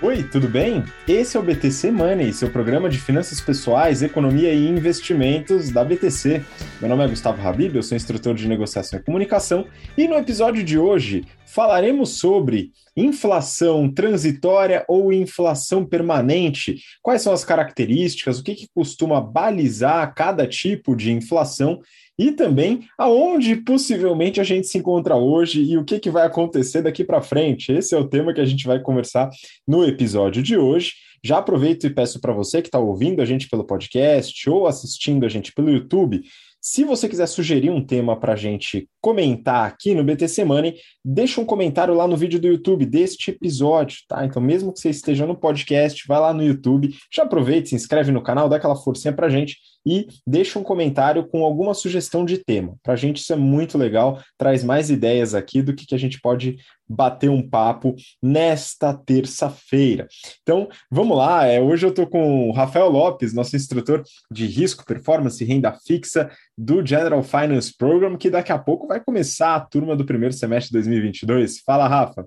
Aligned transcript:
Oi, 0.00 0.22
tudo 0.22 0.46
bem? 0.46 0.84
Esse 1.08 1.36
é 1.36 1.40
o 1.40 1.42
BTC 1.42 1.90
Money, 1.90 2.32
seu 2.32 2.48
programa 2.48 2.88
de 2.88 3.00
finanças 3.00 3.40
pessoais, 3.40 4.00
economia 4.00 4.54
e 4.54 4.68
investimentos 4.68 5.70
da 5.70 5.82
BTC. 5.82 6.40
Meu 6.80 6.88
nome 6.88 7.04
é 7.04 7.08
Gustavo 7.08 7.44
Habib, 7.44 7.74
eu 7.74 7.82
sou 7.82 7.96
instrutor 7.96 8.36
de 8.36 8.46
negociação 8.46 9.00
e 9.00 9.02
comunicação, 9.02 9.66
e 9.96 10.06
no 10.06 10.14
episódio 10.14 10.62
de 10.62 10.78
hoje 10.78 11.24
falaremos 11.44 12.10
sobre 12.10 12.70
inflação 12.96 13.92
transitória 13.92 14.84
ou 14.86 15.12
inflação 15.12 15.84
permanente. 15.84 16.76
Quais 17.02 17.22
são 17.22 17.32
as 17.32 17.44
características, 17.44 18.38
o 18.38 18.44
que, 18.44 18.54
que 18.54 18.68
costuma 18.72 19.20
balizar 19.20 20.14
cada 20.14 20.46
tipo 20.46 20.94
de 20.94 21.10
inflação 21.10 21.80
e 22.16 22.30
também 22.30 22.86
aonde 22.96 23.56
possivelmente 23.56 24.40
a 24.40 24.44
gente 24.44 24.68
se 24.68 24.78
encontra 24.78 25.16
hoje 25.16 25.60
e 25.60 25.76
o 25.76 25.84
que, 25.84 25.98
que 25.98 26.10
vai 26.10 26.24
acontecer 26.24 26.80
daqui 26.80 27.02
para 27.02 27.20
frente. 27.20 27.72
Esse 27.72 27.92
é 27.92 27.98
o 27.98 28.06
tema 28.06 28.32
que 28.32 28.40
a 28.40 28.46
gente 28.46 28.64
vai 28.68 28.78
conversar 28.78 29.28
no 29.66 29.84
episódio 29.84 30.44
de 30.44 30.56
hoje. 30.56 30.92
Já 31.24 31.38
aproveito 31.38 31.84
e 31.84 31.90
peço 31.90 32.20
para 32.20 32.32
você 32.32 32.62
que 32.62 32.68
está 32.68 32.78
ouvindo 32.78 33.20
a 33.20 33.24
gente 33.24 33.48
pelo 33.48 33.64
podcast 33.64 34.48
ou 34.48 34.68
assistindo 34.68 35.26
a 35.26 35.28
gente 35.28 35.52
pelo 35.52 35.70
YouTube 35.70 36.22
se 36.60 36.84
você 36.84 37.08
quiser 37.08 37.26
sugerir 37.26 37.70
um 37.70 37.84
tema 37.84 38.18
para 38.18 38.32
a 38.32 38.36
gente 38.36 38.88
comentar 39.00 39.66
aqui 39.66 39.94
no 39.94 40.02
BTC 40.02 40.44
Money, 40.44 40.76
deixa 41.04 41.40
um 41.40 41.44
comentário 41.44 41.94
lá 41.94 42.06
no 42.06 42.16
vídeo 42.16 42.40
do 42.40 42.48
YouTube 42.48 42.84
deste 42.84 43.30
episódio, 43.30 43.98
tá? 44.08 44.24
Então, 44.24 44.42
mesmo 44.42 44.72
que 44.72 44.80
você 44.80 44.90
esteja 44.90 45.26
no 45.26 45.36
podcast, 45.36 46.04
vai 46.06 46.20
lá 46.20 46.32
no 46.32 46.42
YouTube, 46.42 46.94
já 47.12 47.22
aproveita, 47.22 47.68
se 47.68 47.74
inscreve 47.74 48.10
no 48.10 48.22
canal, 48.22 48.48
dá 48.48 48.56
aquela 48.56 48.76
forcinha 48.76 49.12
para 49.12 49.26
a 49.26 49.30
gente 49.30 49.56
e 49.88 50.06
deixa 50.26 50.58
um 50.58 50.62
comentário 50.62 51.26
com 51.26 51.42
alguma 51.42 51.72
sugestão 51.72 52.24
de 52.24 52.36
tema. 52.36 52.76
Para 52.82 52.92
a 52.92 52.96
gente 52.96 53.22
isso 53.22 53.32
é 53.32 53.36
muito 53.36 53.78
legal, 53.78 54.22
traz 54.36 54.62
mais 54.62 54.90
ideias 54.90 55.34
aqui 55.34 55.62
do 55.62 55.74
que, 55.74 55.86
que 55.86 55.94
a 55.94 55.98
gente 55.98 56.20
pode 56.20 56.58
bater 56.86 57.30
um 57.30 57.46
papo 57.46 57.94
nesta 58.22 58.92
terça-feira. 58.92 60.06
Então, 60.42 60.68
vamos 60.90 61.16
lá. 61.16 61.46
É, 61.46 61.60
hoje 61.60 61.86
eu 61.86 61.90
estou 61.90 62.06
com 62.06 62.48
o 62.48 62.52
Rafael 62.52 62.88
Lopes, 62.90 63.32
nosso 63.32 63.56
instrutor 63.56 64.02
de 64.30 64.46
risco, 64.46 64.84
performance 64.84 65.42
e 65.42 65.46
renda 65.46 65.72
fixa 65.86 66.30
do 66.56 66.84
General 66.84 67.22
Finance 67.22 67.74
Program, 67.76 68.16
que 68.16 68.30
daqui 68.30 68.52
a 68.52 68.58
pouco 68.58 68.86
vai 68.86 69.00
começar 69.00 69.54
a 69.54 69.60
turma 69.60 69.96
do 69.96 70.04
primeiro 70.04 70.34
semestre 70.34 70.68
de 70.68 70.74
2022. 70.74 71.60
Fala, 71.60 71.88
Rafa. 71.88 72.26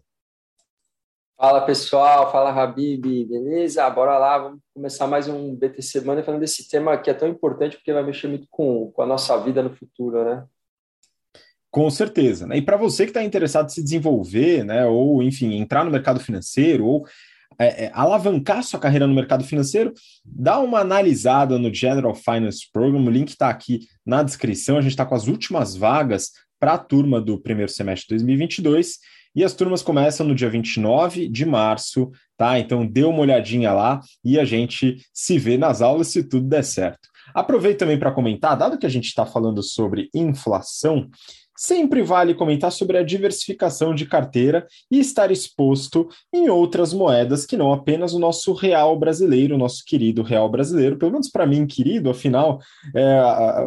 Fala 1.41 1.61
pessoal, 1.61 2.31
fala 2.31 2.51
Habib, 2.51 3.25
beleza? 3.25 3.89
Bora 3.89 4.15
lá, 4.15 4.37
vamos 4.37 4.59
começar 4.75 5.07
mais 5.07 5.27
um 5.27 5.55
BT 5.55 5.81
Semana 5.81 6.21
falando 6.21 6.39
desse 6.39 6.69
tema 6.69 6.95
que 6.99 7.09
é 7.09 7.15
tão 7.15 7.27
importante 7.27 7.77
porque 7.77 7.91
vai 7.91 8.03
mexer 8.03 8.27
muito 8.27 8.45
com, 8.47 8.91
com 8.91 9.01
a 9.01 9.07
nossa 9.07 9.35
vida 9.39 9.63
no 9.63 9.75
futuro, 9.75 10.23
né? 10.23 10.43
Com 11.71 11.89
certeza. 11.89 12.45
Né? 12.45 12.57
E 12.57 12.61
para 12.61 12.77
você 12.77 13.05
que 13.05 13.09
está 13.09 13.23
interessado 13.23 13.65
em 13.65 13.69
se 13.69 13.83
desenvolver, 13.83 14.63
né, 14.63 14.85
ou 14.85 15.23
enfim, 15.23 15.55
entrar 15.55 15.83
no 15.83 15.89
mercado 15.89 16.19
financeiro, 16.19 16.85
ou 16.85 17.07
é, 17.57 17.85
é, 17.85 17.91
alavancar 17.91 18.61
sua 18.61 18.79
carreira 18.79 19.07
no 19.07 19.15
mercado 19.15 19.43
financeiro, 19.43 19.95
dá 20.23 20.59
uma 20.59 20.81
analisada 20.81 21.57
no 21.57 21.73
General 21.73 22.13
Finance 22.13 22.69
Program, 22.71 23.03
o 23.03 23.09
link 23.09 23.29
está 23.29 23.49
aqui 23.49 23.79
na 24.05 24.21
descrição. 24.21 24.77
A 24.77 24.81
gente 24.81 24.91
está 24.91 25.07
com 25.07 25.15
as 25.15 25.25
últimas 25.25 25.75
vagas 25.75 26.33
para 26.59 26.73
a 26.73 26.77
turma 26.77 27.19
do 27.19 27.41
primeiro 27.41 27.71
semestre 27.71 28.09
de 28.09 28.23
2022 28.23 28.99
e 29.35 29.43
as 29.43 29.53
turmas 29.53 29.81
começam 29.81 30.25
no 30.25 30.35
dia 30.35 30.49
29 30.49 31.27
de 31.27 31.45
março, 31.45 32.11
tá? 32.37 32.59
Então 32.59 32.85
dê 32.85 33.03
uma 33.03 33.19
olhadinha 33.19 33.71
lá 33.73 33.99
e 34.23 34.39
a 34.39 34.45
gente 34.45 34.97
se 35.13 35.37
vê 35.37 35.57
nas 35.57 35.81
aulas 35.81 36.07
se 36.07 36.23
tudo 36.23 36.47
der 36.47 36.63
certo. 36.63 37.09
Aproveito 37.33 37.79
também 37.79 37.97
para 37.97 38.11
comentar, 38.11 38.57
dado 38.57 38.77
que 38.77 38.85
a 38.85 38.89
gente 38.89 39.05
está 39.05 39.25
falando 39.25 39.63
sobre 39.63 40.09
inflação, 40.13 41.09
sempre 41.61 42.01
vale 42.01 42.33
comentar 42.33 42.71
sobre 42.71 42.97
a 42.97 43.03
diversificação 43.03 43.93
de 43.93 44.07
carteira 44.07 44.65
e 44.89 44.99
estar 44.99 45.29
exposto 45.29 46.09
em 46.33 46.49
outras 46.49 46.91
moedas 46.91 47.45
que 47.45 47.55
não 47.55 47.71
apenas 47.71 48.15
o 48.15 48.19
nosso 48.19 48.51
real 48.51 48.97
brasileiro, 48.97 49.59
nosso 49.59 49.83
querido 49.85 50.23
real 50.23 50.49
brasileiro. 50.49 50.97
Pelo 50.97 51.11
menos 51.11 51.29
para 51.29 51.45
mim, 51.45 51.67
querido, 51.67 52.09
afinal, 52.09 52.59
é, 52.95 53.21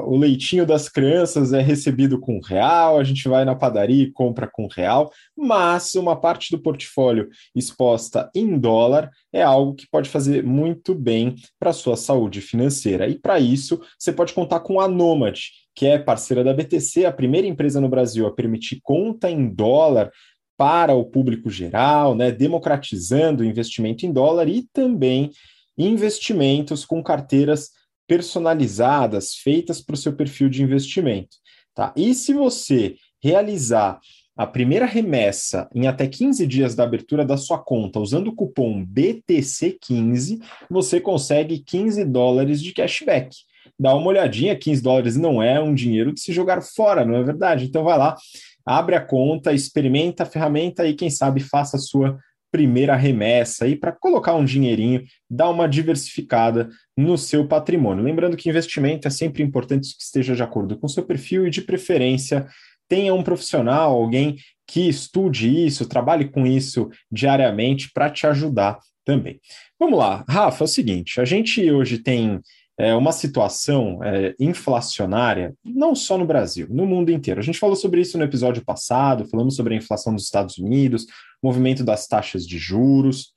o 0.06 0.16
leitinho 0.16 0.66
das 0.66 0.88
crianças 0.88 1.53
é 1.53 1.60
recebido 1.60 2.19
com 2.19 2.41
real, 2.41 2.99
a 2.99 3.04
gente 3.04 3.28
vai 3.28 3.44
na 3.44 3.54
padaria 3.54 4.03
e 4.03 4.10
compra 4.10 4.49
com 4.49 4.66
real, 4.66 5.12
mas 5.37 5.94
uma 5.94 6.21
parte 6.21 6.50
do 6.50 6.60
portfólio 6.60 7.28
exposta 7.54 8.28
em 8.34 8.59
dólar 8.59 9.09
é 9.33 9.43
algo 9.43 9.72
que 9.72 9.88
pode 9.88 10.10
fazer 10.10 10.43
muito 10.43 10.97
bem 10.97 11.37
para 11.60 11.71
a 11.71 11.75
sua 11.75 11.97
saúde 11.97 12.41
financeira. 12.41 13.06
E 13.06 13.16
para 13.16 13.38
isso, 13.38 13.81
você 13.97 14.12
pode 14.12 14.33
contar 14.33 14.60
com 14.60 14.81
a 14.81 14.88
Nomad 14.88 15.38
que 15.74 15.86
é 15.86 15.98
parceira 15.98 16.44
da 16.44 16.54
BTC, 16.54 17.04
a 17.04 17.12
primeira 17.12 17.46
empresa 17.46 17.80
no 17.80 17.88
Brasil 17.88 18.26
a 18.26 18.32
permitir 18.32 18.80
conta 18.82 19.30
em 19.30 19.48
dólar 19.48 20.10
para 20.56 20.94
o 20.94 21.04
público 21.04 21.50
geral, 21.50 22.14
né, 22.14 22.30
democratizando 22.30 23.42
o 23.42 23.46
investimento 23.46 24.06
em 24.06 24.12
dólar 24.12 24.48
e 24.48 24.68
também 24.72 25.30
investimentos 25.76 26.84
com 26.84 27.02
carteiras 27.02 27.70
personalizadas, 28.06 29.34
feitas 29.34 29.80
para 29.80 29.94
o 29.94 29.98
seu 29.98 30.14
perfil 30.14 30.48
de 30.48 30.62
investimento. 30.62 31.36
Tá? 31.74 31.92
E 31.96 32.14
se 32.14 32.32
você 32.32 32.94
realizar 33.20 33.98
a 34.36 34.46
primeira 34.46 34.84
remessa 34.84 35.68
em 35.74 35.86
até 35.86 36.06
15 36.06 36.46
dias 36.46 36.74
da 36.74 36.84
abertura 36.84 37.24
da 37.24 37.36
sua 37.36 37.58
conta 37.58 37.98
usando 37.98 38.28
o 38.28 38.34
cupom 38.34 38.84
BTC15, 38.84 40.41
você 40.70 41.00
consegue 41.00 41.58
15 41.58 42.04
dólares 42.04 42.60
de 42.60 42.72
cashback 42.72 43.34
dá 43.78 43.94
uma 43.94 44.08
olhadinha, 44.08 44.56
15 44.56 44.82
dólares 44.82 45.16
não 45.16 45.42
é 45.42 45.60
um 45.60 45.74
dinheiro 45.74 46.12
de 46.12 46.20
se 46.20 46.32
jogar 46.32 46.62
fora, 46.62 47.04
não 47.04 47.16
é 47.16 47.22
verdade? 47.22 47.64
Então 47.64 47.84
vai 47.84 47.98
lá, 47.98 48.16
abre 48.64 48.94
a 48.94 49.00
conta, 49.00 49.52
experimenta 49.52 50.22
a 50.22 50.26
ferramenta 50.26 50.86
e 50.86 50.94
quem 50.94 51.10
sabe 51.10 51.40
faça 51.40 51.76
a 51.76 51.80
sua 51.80 52.18
primeira 52.50 52.94
remessa 52.94 53.64
aí 53.64 53.74
para 53.74 53.90
colocar 53.90 54.34
um 54.34 54.44
dinheirinho, 54.44 55.02
dar 55.28 55.50
uma 55.50 55.68
diversificada 55.68 56.68
no 56.96 57.18
seu 57.18 57.48
patrimônio. 57.48 58.04
Lembrando 58.04 58.36
que 58.36 58.48
investimento 58.48 59.08
é 59.08 59.10
sempre 59.10 59.42
importante 59.42 59.96
que 59.96 60.02
esteja 60.02 60.36
de 60.36 60.42
acordo 60.42 60.78
com 60.78 60.86
o 60.86 60.91
seu 60.91 61.04
perfil 61.04 61.48
e 61.48 61.50
de 61.50 61.62
preferência 61.62 62.46
tenha 62.88 63.12
um 63.12 63.24
profissional, 63.24 63.92
alguém 63.92 64.36
que 64.68 64.88
estude 64.88 65.66
isso, 65.66 65.88
trabalhe 65.88 66.26
com 66.26 66.46
isso 66.46 66.88
diariamente 67.10 67.91
para 67.92 68.08
te 68.08 68.24
ajudar 68.26 68.78
também. 69.04 69.41
Vamos 69.78 69.98
lá, 69.98 70.24
Rafa, 70.28 70.62
é 70.62 70.66
o 70.66 70.68
seguinte, 70.68 71.20
a 71.20 71.24
gente 71.24 71.70
hoje 71.70 71.98
tem 71.98 72.41
é, 72.78 72.94
uma 72.94 73.12
situação 73.12 74.02
é, 74.02 74.34
inflacionária, 74.38 75.54
não 75.64 75.94
só 75.94 76.18
no 76.18 76.26
Brasil, 76.26 76.66
no 76.70 76.86
mundo 76.86 77.10
inteiro. 77.10 77.40
A 77.40 77.42
gente 77.42 77.58
falou 77.58 77.76
sobre 77.76 78.00
isso 78.00 78.18
no 78.18 78.24
episódio 78.24 78.64
passado, 78.64 79.28
falamos 79.28 79.54
sobre 79.54 79.74
a 79.74 79.76
inflação 79.76 80.14
dos 80.14 80.24
Estados 80.24 80.58
Unidos, 80.58 81.06
movimento 81.42 81.84
das 81.84 82.06
taxas 82.06 82.46
de 82.46 82.58
juros, 82.58 83.32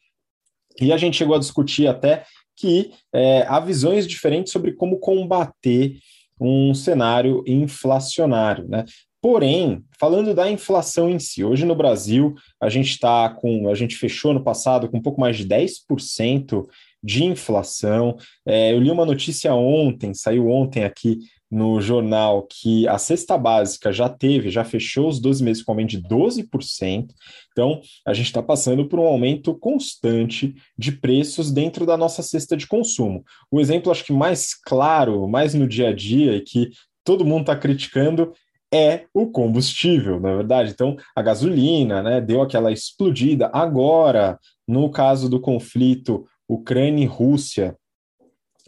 e 0.80 0.92
a 0.92 0.98
gente 0.98 1.18
chegou 1.18 1.36
a 1.36 1.40
discutir 1.40 1.88
até 1.88 2.24
que 2.56 2.92
é, 3.14 3.44
há 3.48 3.60
visões 3.60 4.08
diferentes 4.08 4.52
sobre 4.52 4.74
como 4.74 5.00
combater 5.00 6.00
um 6.40 6.74
cenário 6.74 7.44
inflacionário, 7.48 8.68
né? 8.68 8.86
Porém, 9.22 9.84
falando 10.00 10.34
da 10.34 10.50
inflação 10.50 11.10
em 11.10 11.18
si, 11.18 11.44
hoje 11.44 11.66
no 11.66 11.76
Brasil 11.76 12.36
a 12.62 12.70
gente 12.70 12.92
está 12.92 13.30
com, 13.30 13.68
a 13.70 13.74
gente 13.74 13.96
fechou 13.96 14.34
no 14.34 14.44
passado 14.44 14.88
com 14.88 14.98
um 14.98 15.02
pouco 15.02 15.20
mais 15.20 15.38
de 15.38 15.48
10% 15.48 16.66
de 17.04 17.24
inflação. 17.24 18.18
É, 18.46 18.74
eu 18.74 18.80
li 18.80 18.90
uma 18.92 19.06
notícia 19.06 19.54
ontem, 19.54 20.14
saiu 20.14 20.50
ontem 20.50 20.84
aqui 20.84 21.20
no 21.50 21.80
jornal, 21.80 22.46
que 22.46 22.88
a 22.88 22.98
cesta 22.98 23.38
básica 23.38 23.92
já 23.94 24.10
teve, 24.10 24.50
já 24.50 24.66
fechou 24.66 25.08
os 25.08 25.20
12 25.20 25.44
meses 25.44 25.64
com 25.64 25.72
aumento 25.72 25.92
de 25.92 26.02
12%. 26.02 27.08
Então, 27.52 27.82
a 28.06 28.14
gente 28.14 28.26
está 28.26 28.44
passando 28.44 28.88
por 28.88 29.00
um 29.00 29.08
aumento 29.08 29.56
constante 29.56 30.54
de 30.78 30.92
preços 30.92 31.50
dentro 31.52 31.86
da 31.86 31.96
nossa 31.96 32.22
cesta 32.22 32.58
de 32.58 32.68
consumo. 32.68 33.24
O 33.50 33.62
exemplo, 33.62 33.92
acho 33.92 34.04
que 34.04 34.12
mais 34.12 34.54
claro, 34.54 35.28
mais 35.28 35.54
no 35.54 35.68
dia 35.68 35.90
a 35.90 35.94
dia, 35.94 36.36
e 36.36 36.42
que 36.42 36.70
todo 37.04 37.26
mundo 37.26 37.42
está 37.42 37.56
criticando, 37.56 38.34
é 38.74 39.06
o 39.14 39.28
combustível, 39.28 40.20
na 40.20 40.32
é 40.32 40.36
verdade. 40.36 40.72
Então, 40.72 40.98
a 41.16 41.22
gasolina, 41.22 42.04
né, 42.04 42.20
deu 42.20 42.42
aquela 42.42 42.72
explodida. 42.72 43.50
Agora, 43.54 44.38
no 44.68 44.90
caso 44.92 45.30
do 45.30 45.40
conflito 45.40 46.26
Ucrânia 46.48 47.04
e 47.04 47.08
Rússia 47.08 47.78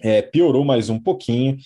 é, 0.01 0.21
piorou 0.21 0.63
mais 0.63 0.89
um 0.89 0.99
pouquinho. 0.99 1.57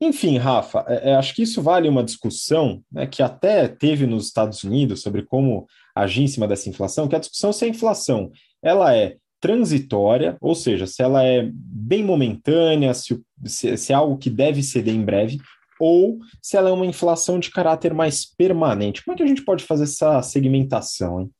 Enfim, 0.00 0.36
Rafa, 0.36 0.84
é, 0.88 1.10
é, 1.10 1.14
acho 1.14 1.34
que 1.34 1.42
isso 1.42 1.62
vale 1.62 1.88
uma 1.88 2.02
discussão 2.02 2.82
né, 2.90 3.06
que 3.06 3.22
até 3.22 3.68
teve 3.68 4.06
nos 4.06 4.26
Estados 4.26 4.64
Unidos 4.64 5.00
sobre 5.00 5.22
como 5.22 5.66
agir 5.94 6.22
em 6.22 6.28
cima 6.28 6.48
dessa 6.48 6.68
inflação, 6.68 7.06
que 7.06 7.14
a 7.14 7.20
discussão 7.20 7.52
se 7.52 7.64
a 7.64 7.68
inflação 7.68 8.30
ela 8.62 8.96
é 8.96 9.16
transitória, 9.40 10.36
ou 10.40 10.54
seja, 10.54 10.86
se 10.86 11.02
ela 11.02 11.24
é 11.24 11.48
bem 11.52 12.04
momentânea, 12.04 12.94
se, 12.94 13.20
se, 13.44 13.76
se 13.76 13.92
é 13.92 13.96
algo 13.96 14.16
que 14.16 14.30
deve 14.30 14.62
ceder 14.62 14.94
em 14.94 15.04
breve, 15.04 15.38
ou 15.80 16.20
se 16.40 16.56
ela 16.56 16.68
é 16.68 16.72
uma 16.72 16.86
inflação 16.86 17.40
de 17.40 17.50
caráter 17.50 17.92
mais 17.92 18.24
permanente. 18.24 19.04
Como 19.04 19.14
é 19.14 19.16
que 19.16 19.22
a 19.22 19.26
gente 19.26 19.44
pode 19.44 19.64
fazer 19.64 19.82
essa 19.84 20.22
segmentação? 20.22 21.20
Hein? 21.20 21.30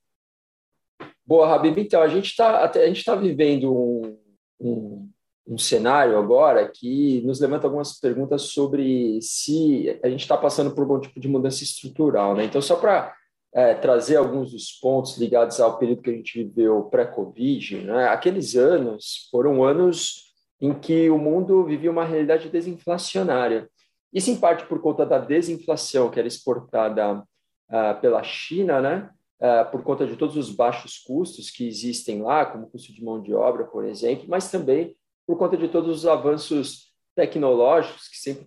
Boa, 1.25 1.55
Habib. 1.55 1.79
Então, 1.79 2.03
a 2.03 2.09
gente 2.09 2.27
está 2.27 2.69
tá 2.69 3.15
vivendo 3.15 3.73
um, 3.73 4.19
um, 4.63 5.09
um 5.47 5.59
cenário 5.59 6.17
agora 6.17 6.69
que 6.69 7.21
nos 7.23 7.41
levanta 7.41 7.67
algumas 7.67 7.99
perguntas 7.99 8.43
sobre 8.43 9.21
se 9.21 9.99
a 10.03 10.09
gente 10.09 10.21
está 10.21 10.37
passando 10.37 10.75
por 10.75 10.83
algum 10.83 11.01
tipo 11.01 11.19
de 11.19 11.29
mudança 11.29 11.65
estrutural. 11.65 12.35
Né? 12.35 12.45
Então, 12.45 12.63
só 12.63 12.77
para 12.77 13.15
é, 13.53 13.75
trazer 13.75 14.17
alguns 14.17 14.53
dos 14.53 14.73
pontos 14.73 15.19
ligados 15.19 15.61
ao 15.61 15.79
período 15.79 16.03
que 16.03 16.11
a 16.11 16.15
gente 16.15 16.45
viveu 16.45 16.85
pré-Covid. 16.85 17.83
Né? 17.83 18.09
Aqueles 18.09 18.55
anos 18.57 19.29
foram 19.31 19.65
anos 19.65 20.33
em 20.61 20.73
que 20.73 21.11
o 21.11 21.19
mundo 21.19 21.65
vivia 21.65 21.91
uma 21.91 22.05
realidade 22.05 22.49
desinflacionária. 22.49 23.69
Isso, 24.13 24.31
em 24.31 24.37
parte, 24.37 24.65
por 24.67 24.81
conta 24.81 25.05
da 25.05 25.19
desinflação 25.19 26.11
que 26.11 26.19
era 26.19 26.29
exportada 26.29 27.17
uh, 27.17 28.01
pela 28.01 28.23
China, 28.23 28.81
né? 28.81 29.11
Uh, 29.43 29.69
por 29.73 29.83
conta 29.83 30.07
de 30.07 30.15
todos 30.17 30.37
os 30.37 30.55
baixos 30.55 30.99
custos 30.99 31.51
que 31.51 31.67
existem 31.67 32.23
lá, 32.23 32.47
como 32.47 32.71
custo 32.71 32.93
de 32.93 33.03
mão 33.03 33.21
de 33.21 33.35
obra, 33.35 33.65
por 33.65 33.85
exemplo, 33.85 34.27
mas 34.29 34.49
também 34.49 34.97
por 35.27 35.37
conta 35.37 35.57
de 35.57 35.67
todos 35.67 35.99
os 35.99 36.07
avanços 36.07 36.93
tecnológicos 37.15 38.09
que 38.09 38.19
sempre 38.19 38.47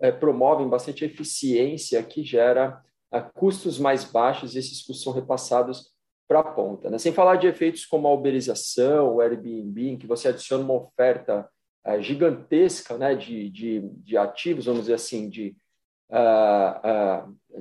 é, 0.00 0.10
promovem 0.10 0.68
bastante 0.68 1.04
eficiência, 1.04 2.02
que 2.02 2.22
gera 2.22 2.82
uh, 3.14 3.32
custos 3.34 3.78
mais 3.78 4.04
baixos, 4.04 4.54
e 4.54 4.58
esses 4.58 4.82
custos 4.82 5.02
são 5.02 5.12
repassados 5.12 5.92
para 6.28 6.40
a 6.40 6.44
ponta. 6.44 6.90
Né? 6.90 6.98
Sem 6.98 7.12
falar 7.12 7.36
de 7.36 7.46
efeitos 7.46 7.84
como 7.84 8.08
a 8.08 8.12
uberização, 8.12 9.14
o 9.14 9.20
Airbnb, 9.20 9.90
em 9.90 9.98
que 9.98 10.06
você 10.06 10.28
adiciona 10.28 10.64
uma 10.64 10.74
oferta 10.74 11.48
uh, 11.86 12.00
gigantesca 12.00 12.96
né, 12.98 13.14
de, 13.14 13.48
de, 13.50 13.80
de, 13.98 14.16
ativos, 14.16 14.66
vamos 14.66 14.82
dizer 14.82 14.94
assim, 14.94 15.28
de, 15.28 15.56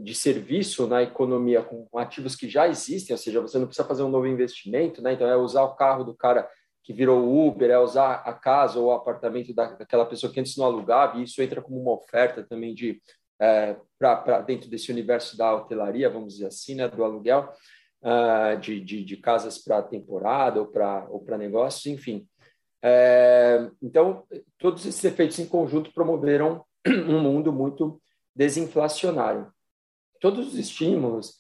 de 0.02 0.14
serviço 0.14 0.88
na 0.88 1.02
economia 1.04 1.62
com 1.62 1.88
ativos 1.98 2.36
que 2.36 2.50
já 2.50 2.68
existem, 2.68 3.14
ou 3.14 3.18
seja, 3.18 3.42
você 3.42 3.58
não 3.58 3.66
precisa 3.66 3.88
fazer 3.88 4.04
um 4.04 4.10
novo 4.10 4.28
investimento, 4.28 5.02
né? 5.02 5.14
então 5.14 5.28
é 5.28 5.38
usar 5.38 5.64
o 5.64 5.76
carro 5.76 6.04
do 6.04 6.14
cara 6.14 6.50
que 6.84 6.92
virou 6.92 7.48
Uber, 7.48 7.70
é 7.70 7.80
usar 7.80 8.16
a 8.26 8.34
casa 8.34 8.80
ou 8.80 8.88
o 8.88 8.92
apartamento 8.92 9.54
daquela 9.54 10.06
pessoa 10.06 10.34
que 10.34 10.40
antes 10.40 10.58
não 10.58 10.66
alugava, 10.66 11.18
e 11.18 11.24
isso 11.24 11.42
entra 11.42 11.62
como 11.62 11.80
uma 11.80 11.94
oferta 11.94 12.44
também 12.44 12.74
de 12.74 13.00
é, 13.40 13.76
para 13.98 14.42
dentro 14.42 14.70
desse 14.70 14.92
universo 14.92 15.38
da 15.38 15.56
hotelaria, 15.56 16.10
vamos 16.10 16.34
dizer 16.34 16.48
assim, 16.48 16.76
né, 16.76 16.88
do 16.88 17.04
aluguel 17.04 17.52
uh, 18.04 18.60
de, 18.60 18.80
de, 18.80 19.04
de, 19.04 19.18
casas 19.18 19.58
para 19.58 19.82
temporada 19.82 20.60
ou 20.60 20.68
para 20.68 21.08
ou 21.10 21.26
negócios, 21.38 21.86
enfim. 21.88 22.28
É, 22.84 23.68
então, 23.82 24.24
todos 24.58 24.86
esses 24.86 25.04
efeitos 25.04 25.40
em 25.40 25.48
conjunto 25.48 25.94
promoveram 25.94 26.64
um 26.88 27.20
mundo 27.20 27.52
muito 27.52 28.02
desinflacionário. 28.36 29.52
Todos 30.20 30.48
os 30.50 30.56
estímulos 30.56 31.40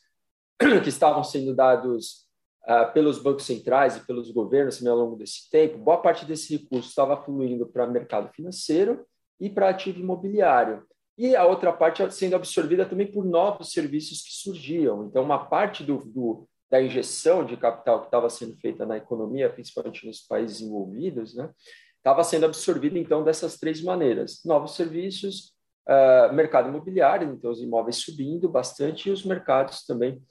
que 0.83 0.89
estavam 0.89 1.23
sendo 1.23 1.55
dados 1.55 2.27
uh, 2.63 2.91
pelos 2.93 3.19
bancos 3.19 3.45
centrais 3.45 3.97
e 3.97 4.05
pelos 4.05 4.31
governos 4.31 4.85
ao 4.85 4.97
longo 4.97 5.15
desse 5.15 5.49
tempo, 5.49 5.77
boa 5.77 6.01
parte 6.01 6.25
desse 6.25 6.57
recurso 6.57 6.89
estava 6.89 7.21
fluindo 7.21 7.67
para 7.67 7.87
o 7.87 7.91
mercado 7.91 8.31
financeiro 8.33 9.05
e 9.39 9.49
para 9.49 9.69
ativo 9.69 9.99
imobiliário. 9.99 10.83
E 11.17 11.35
a 11.35 11.45
outra 11.45 11.71
parte 11.73 12.09
sendo 12.11 12.35
absorvida 12.35 12.85
também 12.85 13.11
por 13.11 13.25
novos 13.25 13.71
serviços 13.71 14.21
que 14.21 14.31
surgiam. 14.31 15.05
Então, 15.05 15.23
uma 15.23 15.45
parte 15.45 15.83
do, 15.83 15.97
do 15.97 16.47
da 16.71 16.81
injeção 16.81 17.45
de 17.45 17.57
capital 17.57 17.99
que 17.99 18.07
estava 18.07 18.29
sendo 18.29 18.55
feita 18.55 18.85
na 18.85 18.95
economia, 18.95 19.49
principalmente 19.49 20.07
nos 20.07 20.21
países 20.21 20.61
envolvidos, 20.61 21.35
né, 21.35 21.49
estava 21.97 22.23
sendo 22.23 22.45
absorvida, 22.45 22.97
então, 22.97 23.25
dessas 23.25 23.57
três 23.59 23.83
maneiras. 23.83 24.41
Novos 24.45 24.75
serviços, 24.75 25.53
uh, 25.87 26.33
mercado 26.33 26.69
imobiliário, 26.69 27.31
então, 27.31 27.51
os 27.51 27.61
imóveis 27.61 27.97
subindo 27.97 28.49
bastante, 28.49 29.09
e 29.09 29.11
os 29.11 29.23
mercados 29.25 29.85
também 29.85 30.21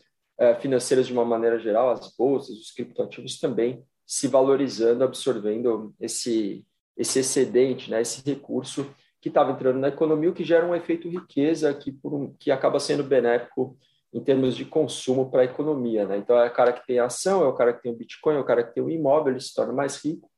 uh, 0.41 0.61
financeiros, 0.61 1.07
de 1.07 1.13
uma 1.13 1.25
maneira 1.25 1.59
geral, 1.59 1.91
as 1.91 2.15
bolsas, 2.17 2.57
os 2.57 2.71
criptoativos 2.73 3.39
também 3.39 3.83
se 4.07 4.27
valorizando, 4.27 5.05
absorvendo 5.05 5.95
esse, 6.01 6.65
esse 6.97 7.21
excedente, 7.21 7.91
né, 7.91 8.01
esse 8.01 8.23
recurso 8.29 8.93
que 9.21 9.29
estava 9.29 9.53
entrando 9.53 9.79
na 9.79 9.89
economia, 9.89 10.31
o 10.31 10.35
que 10.35 10.43
gera 10.43 10.67
um 10.67 10.75
efeito 10.75 11.09
riqueza 11.09 11.73
que, 11.75 11.93
por 11.93 12.15
um, 12.15 12.35
que 12.39 12.51
acaba 12.51 12.81
sendo 12.81 13.05
benéfico 13.05 13.77
em 14.13 14.21
termos 14.21 14.57
de 14.57 14.65
consumo 14.65 15.31
para 15.31 15.43
a 15.43 15.45
economia. 15.45 16.07
Né? 16.07 16.17
Então, 16.17 16.37
é 16.37 16.49
o 16.49 16.53
cara 16.53 16.73
que 16.73 16.85
tem 16.87 16.99
ação, 16.99 17.45
é 17.45 17.47
o 17.47 17.55
cara 17.55 17.73
que 17.73 17.83
tem 17.83 17.93
o 17.93 17.97
Bitcoin, 17.97 18.37
é 18.37 18.41
o 18.41 18.45
cara 18.45 18.65
que 18.65 18.75
tem 18.75 18.83
o 18.83 18.91
imóvel, 18.91 19.33
ele 19.33 19.41
se 19.41 19.55
torna 19.55 19.73
mais 19.73 20.05
rico, 20.05 20.29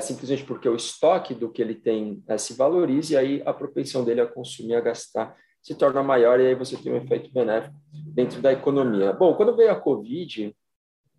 simplesmente 0.00 0.44
porque 0.44 0.68
o 0.68 0.74
estoque 0.74 1.34
do 1.34 1.50
que 1.50 1.62
ele 1.62 1.74
tem 1.74 2.22
é, 2.26 2.36
se 2.36 2.54
valoriza 2.54 3.14
e 3.14 3.16
aí 3.16 3.42
a 3.46 3.52
propensão 3.52 4.04
dele 4.04 4.20
a 4.20 4.26
consumir, 4.26 4.74
a 4.74 4.80
gastar, 4.80 5.36
se 5.62 5.74
torna 5.74 6.02
maior 6.02 6.40
e 6.40 6.46
aí 6.46 6.54
você 6.54 6.76
tem 6.76 6.92
um 6.92 6.96
efeito 6.96 7.32
benéfico 7.32 7.76
dentro 7.92 8.40
da 8.40 8.52
economia. 8.52 9.12
Bom, 9.12 9.34
quando 9.34 9.56
veio 9.56 9.70
a 9.70 9.76
Covid, 9.76 10.54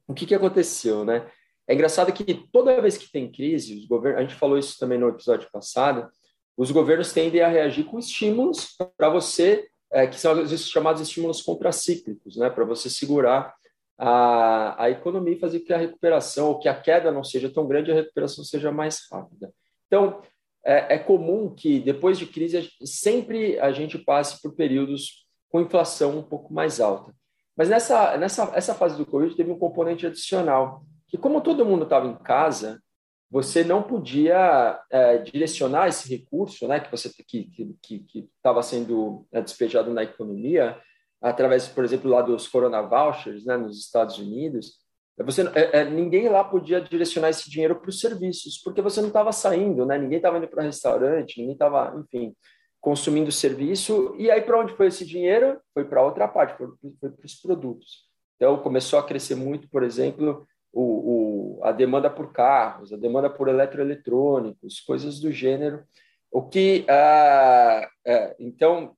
o 0.07 0.13
que, 0.13 0.25
que 0.25 0.35
aconteceu? 0.35 1.05
Né? 1.05 1.29
É 1.67 1.73
engraçado 1.73 2.11
que 2.11 2.33
toda 2.51 2.81
vez 2.81 2.97
que 2.97 3.11
tem 3.11 3.31
crise, 3.31 3.77
os 3.77 3.85
governos, 3.85 4.19
a 4.19 4.21
gente 4.23 4.35
falou 4.35 4.57
isso 4.57 4.77
também 4.79 4.97
no 4.97 5.09
episódio 5.09 5.49
passado, 5.51 6.09
os 6.57 6.71
governos 6.71 7.13
tendem 7.13 7.41
a 7.41 7.47
reagir 7.47 7.85
com 7.85 7.99
estímulos 7.99 8.75
para 8.97 9.09
você 9.09 9.69
é, 9.91 10.05
que 10.05 10.19
são 10.19 10.41
os 10.41 10.67
chamados 10.67 11.01
estímulos 11.01 11.41
contracíclicos, 11.41 12.37
né, 12.37 12.49
para 12.49 12.65
você 12.65 12.89
segurar 12.89 13.55
a, 13.99 14.85
a 14.85 14.89
economia 14.89 15.33
e 15.33 15.39
fazer 15.39 15.59
que 15.59 15.73
a 15.73 15.77
recuperação, 15.77 16.47
ou 16.47 16.59
que 16.59 16.69
a 16.69 16.73
queda 16.73 17.11
não 17.11 17.23
seja 17.23 17.49
tão 17.49 17.67
grande, 17.67 17.91
a 17.91 17.95
recuperação 17.95 18.45
seja 18.45 18.71
mais 18.71 19.05
rápida. 19.11 19.53
Então, 19.87 20.21
é, 20.63 20.95
é 20.95 20.97
comum 20.97 21.53
que 21.53 21.81
depois 21.81 22.17
de 22.17 22.25
crise 22.25 22.71
sempre 22.85 23.59
a 23.59 23.73
gente 23.73 23.97
passe 23.97 24.41
por 24.41 24.55
períodos 24.55 25.27
com 25.49 25.59
inflação 25.59 26.17
um 26.17 26.23
pouco 26.23 26.53
mais 26.53 26.79
alta. 26.79 27.13
Mas 27.57 27.67
nessa, 27.67 28.15
nessa 28.17 28.49
essa 28.55 28.73
fase 28.73 28.95
do 28.95 29.05
Covid 29.05 29.35
teve 29.35 29.51
um 29.51 29.59
componente 29.59 30.07
adicional, 30.07 30.83
que 31.07 31.17
como 31.17 31.41
todo 31.41 31.65
mundo 31.65 31.83
estava 31.83 32.07
em 32.07 32.15
casa, 32.15 32.81
você 33.29 33.65
não 33.65 33.83
podia 33.83 34.79
é, 34.89 35.17
direcionar 35.17 35.89
esse 35.89 36.09
recurso, 36.09 36.67
né, 36.69 36.79
que 36.79 36.89
você 36.89 37.09
que 37.27 37.49
que 37.81 38.29
estava 38.37 38.63
sendo 38.63 39.27
é, 39.31 39.41
despejado 39.41 39.93
na 39.93 40.03
economia 40.03 40.79
através, 41.21 41.67
por 41.67 41.83
exemplo, 41.83 42.09
lá 42.09 42.21
dos 42.21 42.47
corona 42.47 42.81
vouchers, 42.81 43.45
né, 43.45 43.57
nos 43.57 43.79
Estados 43.79 44.17
Unidos. 44.17 44.77
Você 45.17 45.41
é, 45.53 45.79
é 45.81 45.85
ninguém 45.85 46.29
lá 46.29 46.43
podia 46.43 46.79
direcionar 46.79 47.29
esse 47.29 47.49
dinheiro 47.49 47.75
para 47.75 47.89
os 47.89 47.99
serviços, 47.99 48.57
porque 48.57 48.81
você 48.81 49.01
não 49.01 49.09
estava 49.09 49.33
saindo, 49.33 49.85
né? 49.85 49.97
Ninguém 49.97 50.17
estava 50.17 50.37
indo 50.37 50.47
para 50.47 50.63
restaurante, 50.63 51.39
ninguém 51.39 51.53
estava, 51.53 51.93
enfim, 51.99 52.33
consumindo 52.79 53.29
serviço. 53.31 54.15
E 54.17 54.31
aí 54.31 54.41
para 54.41 54.59
onde 54.59 54.73
foi 54.75 54.87
esse 54.87 55.05
dinheiro? 55.05 55.59
Foi 55.73 55.83
para 55.83 56.01
outra 56.01 56.25
parte, 56.25 56.57
foi, 56.57 56.69
para 57.01 57.25
os 57.25 57.35
produtos. 57.35 58.07
Então 58.37 58.57
começou 58.59 58.97
a 58.97 59.03
crescer 59.03 59.35
muito, 59.35 59.69
por 59.69 59.83
exemplo, 59.83 60.47
o, 60.71 61.59
o, 61.59 61.63
a 61.65 61.73
demanda 61.73 62.09
por 62.09 62.31
carros, 62.31 62.93
a 62.93 62.97
demanda 62.97 63.29
por 63.29 63.49
eletroeletrônicos, 63.49 64.79
coisas 64.79 65.19
do 65.19 65.29
gênero, 65.31 65.83
o 66.31 66.43
que 66.43 66.85
ah, 66.87 67.89
é, 68.05 68.35
então 68.39 68.95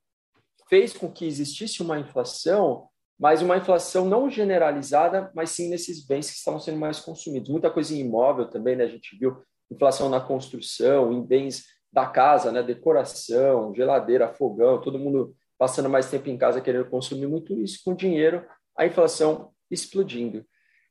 fez 0.72 0.94
com 0.94 1.12
que 1.12 1.26
existisse 1.26 1.82
uma 1.82 2.00
inflação, 2.00 2.88
mas 3.20 3.42
uma 3.42 3.58
inflação 3.58 4.06
não 4.06 4.30
generalizada, 4.30 5.30
mas 5.34 5.50
sim 5.50 5.68
nesses 5.68 6.02
bens 6.02 6.30
que 6.30 6.36
estavam 6.38 6.58
sendo 6.58 6.78
mais 6.78 6.98
consumidos. 6.98 7.50
Muita 7.50 7.70
coisa 7.70 7.94
em 7.94 7.98
imóvel 7.98 8.48
também, 8.48 8.74
né? 8.74 8.84
A 8.84 8.88
gente 8.88 9.14
viu 9.18 9.36
inflação 9.70 10.08
na 10.08 10.18
construção, 10.18 11.12
em 11.12 11.22
bens 11.22 11.66
da 11.92 12.06
casa, 12.06 12.50
né? 12.50 12.62
Decoração, 12.62 13.74
geladeira, 13.74 14.32
fogão, 14.32 14.80
todo 14.80 14.98
mundo 14.98 15.36
passando 15.58 15.90
mais 15.90 16.08
tempo 16.08 16.30
em 16.30 16.38
casa 16.38 16.62
querendo 16.62 16.88
consumir 16.88 17.26
muito 17.26 17.52
isso, 17.60 17.82
com 17.84 17.94
dinheiro, 17.94 18.42
a 18.74 18.86
inflação 18.86 19.52
explodindo. 19.70 20.42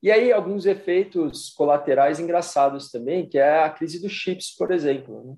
E 0.03 0.11
aí, 0.11 0.31
alguns 0.31 0.67
efeitos 0.67 1.49
colaterais 1.49 2.19
engraçados 2.19 2.91
também, 2.91 3.27
que 3.27 3.39
é 3.39 3.63
a 3.63 3.69
crise 3.71 3.99
dos 3.99 4.11
chips, 4.11 4.55
por 4.55 4.71
exemplo. 4.71 5.23
Né? 5.25 5.35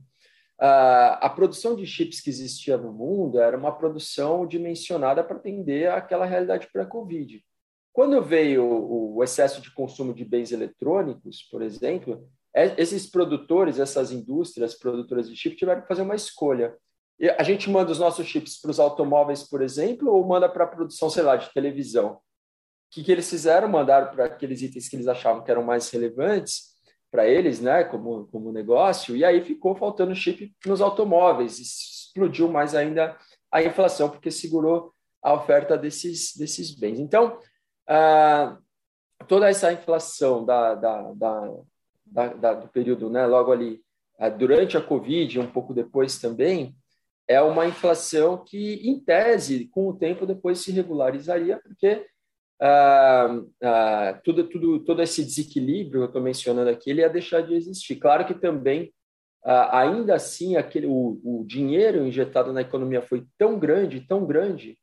A 0.59 1.29
produção 1.29 1.75
de 1.75 1.85
chips 1.85 2.21
que 2.21 2.29
existia 2.29 2.77
no 2.77 2.91
mundo 2.91 3.39
era 3.39 3.57
uma 3.57 3.71
produção 3.71 4.45
dimensionada 4.47 5.23
para 5.23 5.37
atender 5.37 5.89
àquela 5.89 6.25
realidade 6.25 6.69
pré-Covid. 6.71 7.43
Quando 7.91 8.21
veio 8.21 8.63
o 8.63 9.23
excesso 9.23 9.61
de 9.61 9.71
consumo 9.71 10.13
de 10.13 10.25
bens 10.25 10.51
eletrônicos, 10.51 11.43
por 11.51 11.61
exemplo, 11.61 12.27
é, 12.55 12.73
esses 12.81 13.05
produtores, 13.07 13.79
essas 13.79 14.11
indústrias 14.11 14.73
produtoras 14.73 15.29
de 15.29 15.35
chips 15.35 15.59
tiveram 15.59 15.81
que 15.81 15.87
fazer 15.87 16.01
uma 16.01 16.15
escolha. 16.15 16.75
A 17.37 17.43
gente 17.43 17.69
manda 17.69 17.91
os 17.91 17.99
nossos 17.99 18.25
chips 18.25 18.59
para 18.59 18.71
os 18.71 18.79
automóveis, 18.79 19.43
por 19.43 19.61
exemplo, 19.61 20.11
ou 20.11 20.25
manda 20.25 20.49
para 20.49 20.63
a 20.63 20.67
produção, 20.67 21.09
sei 21.09 21.23
lá, 21.23 21.35
de 21.35 21.51
televisão? 21.53 22.19
que, 22.93 23.03
que 23.03 23.11
eles 23.11 23.27
fizeram? 23.27 23.67
Mandaram 23.67 24.13
para 24.13 24.25
aqueles 24.25 24.61
itens 24.61 24.87
que 24.87 24.95
eles 24.95 25.07
achavam 25.07 25.43
que 25.43 25.49
eram 25.49 25.63
mais 25.63 25.89
relevantes 25.89 26.72
para 27.13 27.27
eles, 27.27 27.61
né, 27.61 27.83
como, 27.83 28.25
como 28.31 28.51
negócio, 28.51 29.15
e 29.15 29.23
aí 29.23 29.39
ficou 29.39 29.75
faltando 29.75 30.15
chip 30.15 30.51
nos 30.65 30.81
automóveis, 30.81 31.59
explodiu 31.59 32.49
mais 32.49 32.73
ainda 32.73 33.15
a 33.51 33.61
inflação, 33.61 34.09
porque 34.09 34.31
segurou 34.31 34.91
a 35.21 35.31
oferta 35.35 35.77
desses, 35.77 36.35
desses 36.35 36.73
bens. 36.73 36.99
Então, 36.99 37.37
ah, 37.87 38.57
toda 39.27 39.47
essa 39.47 39.71
inflação 39.71 40.43
da, 40.43 40.73
da, 40.73 41.13
da, 42.07 42.27
da, 42.33 42.53
do 42.55 42.67
período, 42.69 43.11
né, 43.11 43.27
logo 43.27 43.51
ali, 43.51 43.79
ah, 44.17 44.29
durante 44.29 44.75
a 44.75 44.81
Covid, 44.81 45.39
um 45.39 45.51
pouco 45.51 45.71
depois 45.71 46.17
também, 46.17 46.75
é 47.27 47.39
uma 47.43 47.67
inflação 47.67 48.43
que, 48.43 48.89
em 48.89 48.99
tese, 48.99 49.67
com 49.67 49.87
o 49.87 49.95
tempo 49.95 50.25
depois 50.25 50.61
se 50.61 50.71
regularizaria, 50.71 51.61
porque 51.63 52.07
ah, 52.61 53.41
ah, 53.61 54.21
tudo, 54.23 54.45
tudo, 54.45 54.79
todo 54.79 55.01
esse 55.01 55.23
desequilíbrio 55.23 55.91
que 55.91 55.97
eu 55.97 56.05
estou 56.05 56.21
mencionando 56.21 56.69
aqui, 56.69 56.89
ele 56.89 57.01
ia 57.01 57.09
deixar 57.09 57.41
de 57.41 57.53
existir. 57.53 57.95
Claro 57.95 58.25
que 58.25 58.33
também, 58.33 58.93
ah, 59.43 59.79
ainda 59.79 60.15
assim, 60.15 60.55
aquele, 60.55 60.87
o, 60.87 61.19
o 61.23 61.43
dinheiro 61.45 62.05
injetado 62.05 62.53
na 62.53 62.61
economia 62.61 63.01
foi 63.01 63.25
tão 63.37 63.59
grande, 63.59 64.01
tão 64.01 64.25
grande, 64.25 64.77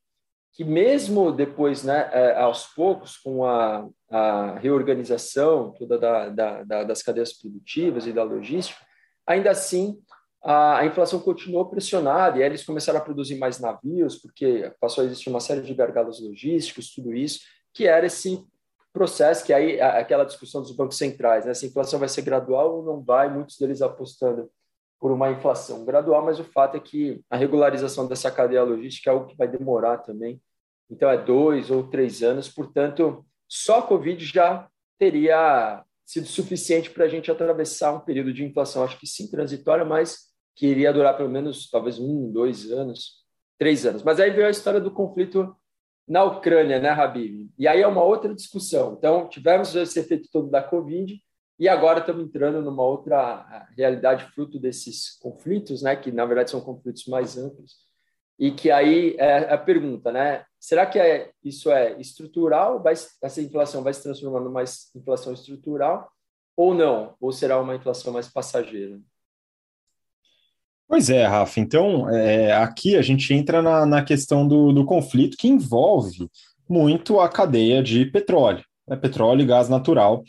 que 0.52 0.64
mesmo 0.64 1.32
depois, 1.32 1.84
né, 1.84 2.10
é, 2.12 2.36
aos 2.36 2.66
poucos, 2.66 3.16
com 3.16 3.44
a, 3.44 3.88
a 4.10 4.58
reorganização 4.58 5.72
toda 5.78 5.96
da, 5.98 6.28
da, 6.28 6.64
da, 6.64 6.84
das 6.84 7.02
cadeias 7.02 7.32
produtivas 7.32 8.06
e 8.06 8.12
da 8.12 8.24
logística, 8.24 8.80
ainda 9.26 9.50
assim 9.50 9.96
a, 10.42 10.84
inflação 10.84 11.20
continuou 11.20 11.68
pressionada 11.68 12.38
e 12.38 12.42
eles 12.42 12.64
começaram 12.64 12.98
a 12.98 13.02
produzir 13.02 13.36
mais 13.36 13.60
navios, 13.60 14.16
porque 14.16 14.72
passou 14.80 15.02
a 15.02 15.06
existir 15.06 15.28
uma 15.28 15.40
série 15.40 15.60
de 15.60 15.74
gargalos 15.74 16.20
logísticos, 16.20 16.92
tudo 16.92 17.14
isso, 17.14 17.40
que 17.72 17.86
era 17.86 18.06
esse 18.06 18.44
processo 18.92 19.44
que 19.44 19.52
aí 19.52 19.80
aquela 19.80 20.24
discussão 20.24 20.60
dos 20.60 20.72
bancos 20.72 20.98
centrais, 20.98 21.46
né? 21.46 21.54
Se 21.54 21.66
a 21.66 21.68
inflação 21.68 21.98
vai 21.98 22.08
ser 22.08 22.22
gradual 22.22 22.76
ou 22.76 22.82
não 22.82 23.00
vai, 23.00 23.32
muitos 23.32 23.56
deles 23.56 23.82
apostando 23.82 24.50
por 24.98 25.10
uma 25.10 25.30
inflação 25.30 25.84
gradual, 25.84 26.24
mas 26.24 26.38
o 26.38 26.44
fato 26.44 26.76
é 26.76 26.80
que 26.80 27.24
a 27.30 27.36
regularização 27.36 28.06
dessa 28.06 28.30
cadeia 28.30 28.62
logística 28.62 29.08
é 29.08 29.12
algo 29.12 29.26
que 29.26 29.36
vai 29.36 29.48
demorar 29.48 29.98
também. 29.98 30.40
Então, 30.90 31.08
é 31.08 31.16
dois 31.16 31.70
ou 31.70 31.88
três 31.88 32.22
anos, 32.22 32.48
portanto, 32.48 33.24
só 33.48 33.78
a 33.78 33.82
Covid 33.82 34.22
já 34.24 34.68
teria 34.98 35.82
sido 36.04 36.26
suficiente 36.26 36.90
para 36.90 37.04
a 37.04 37.08
gente 37.08 37.30
atravessar 37.30 37.94
um 37.94 38.00
período 38.00 38.32
de 38.34 38.44
inflação, 38.44 38.82
acho 38.82 38.98
que 38.98 39.06
sim, 39.06 39.30
transitória, 39.30 39.84
mas 39.84 40.30
que 40.54 40.66
iria 40.66 40.92
durar 40.92 41.16
pelo 41.16 41.30
menos 41.30 41.70
talvez 41.70 41.98
um, 41.98 42.30
dois 42.30 42.70
anos, 42.70 43.24
três 43.56 43.86
anos. 43.86 44.02
Mas 44.02 44.20
aí 44.20 44.30
veio 44.30 44.48
a 44.48 44.50
história 44.50 44.80
do 44.80 44.90
conflito 44.90 45.56
na 46.06 46.24
Ucrânia, 46.24 46.78
né, 46.78 46.90
Habib? 46.90 47.50
E 47.58 47.68
aí 47.68 47.80
é 47.80 47.86
uma 47.86 48.02
outra 48.02 48.34
discussão. 48.34 48.94
Então, 48.98 49.28
tivemos 49.28 49.74
esse 49.74 49.98
efeito 50.00 50.28
todo 50.32 50.50
da 50.50 50.62
Covid, 50.62 51.20
e 51.58 51.68
agora 51.68 52.00
estamos 52.00 52.24
entrando 52.24 52.62
numa 52.62 52.82
outra 52.82 53.68
realidade 53.76 54.24
fruto 54.32 54.58
desses 54.58 55.18
conflitos, 55.18 55.82
né, 55.82 55.94
que 55.94 56.10
na 56.10 56.24
verdade 56.24 56.50
são 56.50 56.60
conflitos 56.60 57.04
mais 57.06 57.36
amplos, 57.36 57.74
e 58.38 58.50
que 58.50 58.70
aí 58.70 59.14
é 59.18 59.52
a 59.52 59.58
pergunta, 59.58 60.10
né, 60.10 60.44
será 60.58 60.86
que 60.86 60.98
é, 60.98 61.30
isso 61.44 61.70
é 61.70 62.00
estrutural, 62.00 62.82
vai, 62.82 62.94
essa 62.94 63.42
inflação 63.42 63.82
vai 63.82 63.92
se 63.92 64.02
transformar 64.02 64.40
numa 64.40 64.62
inflação 64.94 65.34
estrutural 65.34 66.10
ou 66.56 66.74
não? 66.74 67.14
Ou 67.20 67.32
será 67.32 67.58
uma 67.60 67.74
inflação 67.74 68.12
mais 68.12 68.28
passageira? 68.28 69.00
Pois 70.90 71.08
é, 71.08 71.24
Rafa. 71.24 71.60
Então, 71.60 72.10
é, 72.10 72.52
aqui 72.52 72.96
a 72.96 73.02
gente 73.02 73.32
entra 73.32 73.62
na, 73.62 73.86
na 73.86 74.02
questão 74.02 74.46
do, 74.46 74.72
do 74.72 74.84
conflito 74.84 75.36
que 75.36 75.46
envolve 75.46 76.28
muito 76.68 77.20
a 77.20 77.28
cadeia 77.28 77.80
de 77.80 78.04
petróleo, 78.06 78.64
né, 78.88 78.96
petróleo 78.96 79.42
e 79.42 79.46
gás 79.46 79.68
natural. 79.68 80.24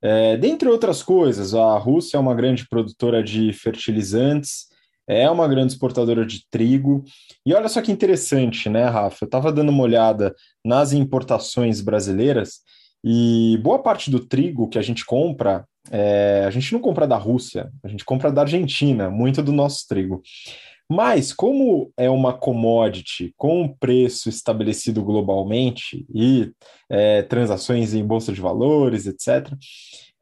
É, 0.00 0.38
dentre 0.38 0.70
outras 0.70 1.02
coisas, 1.02 1.54
a 1.54 1.76
Rússia 1.76 2.16
é 2.16 2.20
uma 2.20 2.34
grande 2.34 2.66
produtora 2.66 3.22
de 3.22 3.52
fertilizantes, 3.52 4.68
é 5.06 5.28
uma 5.30 5.46
grande 5.46 5.74
exportadora 5.74 6.24
de 6.24 6.46
trigo. 6.50 7.04
E 7.44 7.52
olha 7.52 7.68
só 7.68 7.82
que 7.82 7.92
interessante, 7.92 8.70
né, 8.70 8.86
Rafa? 8.86 9.24
Eu 9.24 9.26
estava 9.26 9.52
dando 9.52 9.68
uma 9.68 9.82
olhada 9.82 10.34
nas 10.64 10.94
importações 10.94 11.82
brasileiras 11.82 12.60
e 13.04 13.58
boa 13.62 13.82
parte 13.82 14.10
do 14.10 14.20
trigo 14.20 14.66
que 14.66 14.78
a 14.78 14.82
gente 14.82 15.04
compra, 15.04 15.66
é, 15.90 16.44
a 16.46 16.50
gente 16.50 16.72
não 16.72 16.80
compra 16.80 17.06
da 17.06 17.16
Rússia, 17.16 17.70
a 17.82 17.88
gente 17.88 18.04
compra 18.04 18.30
da 18.30 18.42
Argentina, 18.42 19.08
muito 19.08 19.42
do 19.42 19.52
nosso 19.52 19.86
trigo. 19.88 20.22
Mas, 20.92 21.32
como 21.32 21.92
é 21.96 22.10
uma 22.10 22.32
commodity 22.32 23.32
com 23.36 23.62
um 23.62 23.68
preço 23.68 24.28
estabelecido 24.28 25.04
globalmente 25.04 26.04
e 26.12 26.52
é, 26.88 27.22
transações 27.22 27.94
em 27.94 28.04
bolsa 28.04 28.32
de 28.32 28.40
valores, 28.40 29.06
etc., 29.06 29.52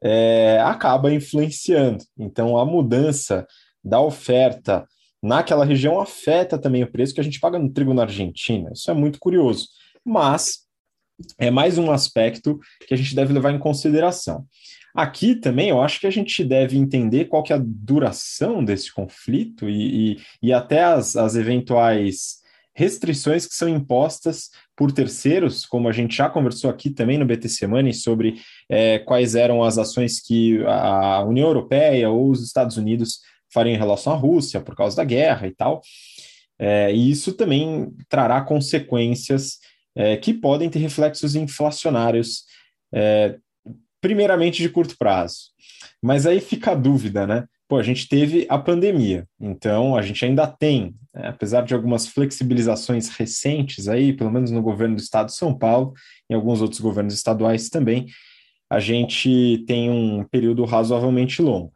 é, 0.01 0.59
acaba 0.63 1.11
influenciando. 1.11 2.03
Então, 2.17 2.55
a 2.55 2.63
mudança 2.65 3.47
da 3.83 3.99
oferta 3.99 4.85
naquela 5.21 5.65
região 5.65 5.99
afeta 5.99 6.57
também 6.57 6.83
o 6.83 6.91
preço 6.91 7.13
que 7.13 7.19
a 7.19 7.23
gente 7.23 7.39
paga 7.39 7.57
no 7.57 7.71
trigo 7.71 7.93
na 7.93 8.03
Argentina. 8.03 8.69
Isso 8.71 8.89
é 8.89 8.93
muito 8.93 9.19
curioso. 9.19 9.67
Mas 10.05 10.65
é 11.37 11.51
mais 11.51 11.77
um 11.77 11.91
aspecto 11.91 12.59
que 12.87 12.93
a 12.93 12.97
gente 12.97 13.15
deve 13.15 13.33
levar 13.33 13.51
em 13.51 13.59
consideração. 13.59 14.45
Aqui 14.93 15.35
também 15.35 15.69
eu 15.69 15.81
acho 15.81 15.99
que 15.99 16.07
a 16.07 16.11
gente 16.11 16.43
deve 16.43 16.77
entender 16.77 17.25
qual 17.25 17.43
que 17.43 17.53
é 17.53 17.55
a 17.55 17.63
duração 17.63 18.63
desse 18.63 18.93
conflito 18.93 19.69
e, 19.69 20.13
e, 20.13 20.17
e 20.41 20.53
até 20.53 20.83
as, 20.83 21.15
as 21.15 21.35
eventuais 21.35 22.39
restrições 22.73 23.45
que 23.45 23.53
são 23.53 23.67
impostas 23.67 24.49
por 24.75 24.91
terceiros, 24.91 25.65
como 25.65 25.89
a 25.89 25.91
gente 25.91 26.15
já 26.15 26.29
conversou 26.29 26.69
aqui 26.69 26.89
também 26.89 27.17
no 27.17 27.25
BTC 27.25 27.67
Money 27.67 27.93
sobre 27.93 28.35
é, 28.69 28.99
quais 28.99 29.35
eram 29.35 29.61
as 29.61 29.77
ações 29.77 30.21
que 30.21 30.63
a 30.65 31.21
União 31.25 31.47
Europeia 31.47 32.09
ou 32.09 32.29
os 32.29 32.41
Estados 32.41 32.77
Unidos 32.77 33.19
fariam 33.53 33.75
em 33.75 33.77
relação 33.77 34.13
à 34.13 34.15
Rússia 34.15 34.61
por 34.61 34.75
causa 34.75 34.95
da 34.95 35.03
guerra 35.03 35.47
e 35.47 35.51
tal. 35.53 35.81
É, 36.57 36.93
e 36.93 37.11
isso 37.11 37.33
também 37.33 37.91
trará 38.07 38.41
consequências 38.41 39.57
é, 39.95 40.15
que 40.15 40.33
podem 40.33 40.69
ter 40.69 40.79
reflexos 40.79 41.35
inflacionários 41.35 42.43
é, 42.93 43.37
primeiramente 44.01 44.61
de 44.61 44.69
curto 44.69 44.97
prazo. 44.97 45.49
Mas 46.01 46.25
aí 46.25 46.39
fica 46.39 46.71
a 46.71 46.75
dúvida, 46.75 47.27
né? 47.27 47.45
Pô, 47.67 47.77
a 47.77 47.83
gente 47.83 48.07
teve 48.09 48.47
a 48.49 48.57
pandemia, 48.57 49.27
então 49.39 49.95
a 49.95 50.01
gente 50.01 50.25
ainda 50.25 50.47
tem, 50.47 50.95
né, 51.13 51.27
apesar 51.27 51.61
de 51.61 51.75
algumas 51.75 52.07
flexibilizações 52.07 53.09
recentes 53.09 53.87
aí, 53.87 54.11
pelo 54.11 54.31
menos 54.31 54.49
no 54.49 54.59
governo 54.59 54.95
do 54.95 55.01
estado 55.01 55.27
de 55.27 55.35
São 55.35 55.55
Paulo, 55.55 55.93
e 56.27 56.33
alguns 56.33 56.63
outros 56.63 56.81
governos 56.81 57.13
estaduais 57.13 57.69
também, 57.69 58.07
a 58.71 58.79
gente 58.79 59.63
tem 59.67 59.87
um 59.89 60.23
período 60.23 60.65
razoavelmente 60.65 61.43
longo. 61.43 61.71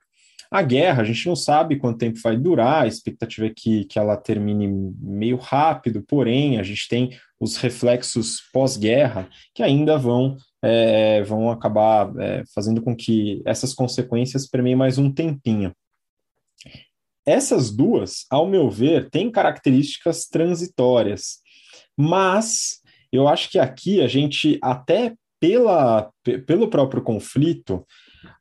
A 0.50 0.62
guerra, 0.62 1.02
a 1.02 1.06
gente 1.06 1.28
não 1.28 1.36
sabe 1.36 1.78
quanto 1.78 1.98
tempo 1.98 2.20
vai 2.24 2.38
durar, 2.38 2.84
a 2.84 2.88
expectativa 2.88 3.48
é 3.48 3.54
que, 3.56 3.86
que 3.86 3.98
ela 4.00 4.18
termine 4.18 4.68
meio 5.00 5.38
rápido, 5.38 6.04
porém, 6.08 6.60
a 6.60 6.64
gente 6.64 6.88
tem 6.88 7.12
os 7.40 7.58
reflexos 7.58 8.42
pós-guerra 8.52 9.28
que 9.54 9.62
ainda 9.62 9.98
vão 9.98 10.38
é, 10.64 11.22
vão 11.24 11.52
acabar 11.52 12.10
é, 12.20 12.44
fazendo 12.56 12.82
com 12.82 12.96
que 12.96 13.42
essas 13.46 13.74
consequências 13.74 14.48
permeiem 14.48 14.78
mais 14.78 14.98
um 14.98 15.12
tempinho. 15.12 15.76
Essas 17.26 17.70
duas, 17.70 18.26
ao 18.30 18.48
meu 18.48 18.70
ver, 18.70 19.10
têm 19.10 19.30
características 19.30 20.26
transitórias, 20.26 21.40
mas 21.98 22.82
eu 23.12 23.28
acho 23.28 23.50
que 23.50 23.60
aqui 23.60 24.02
a 24.02 24.08
gente, 24.08 24.58
até 24.62 25.14
pela, 25.40 26.10
pelo 26.48 26.70
próprio 26.70 27.04
conflito, 27.04 27.86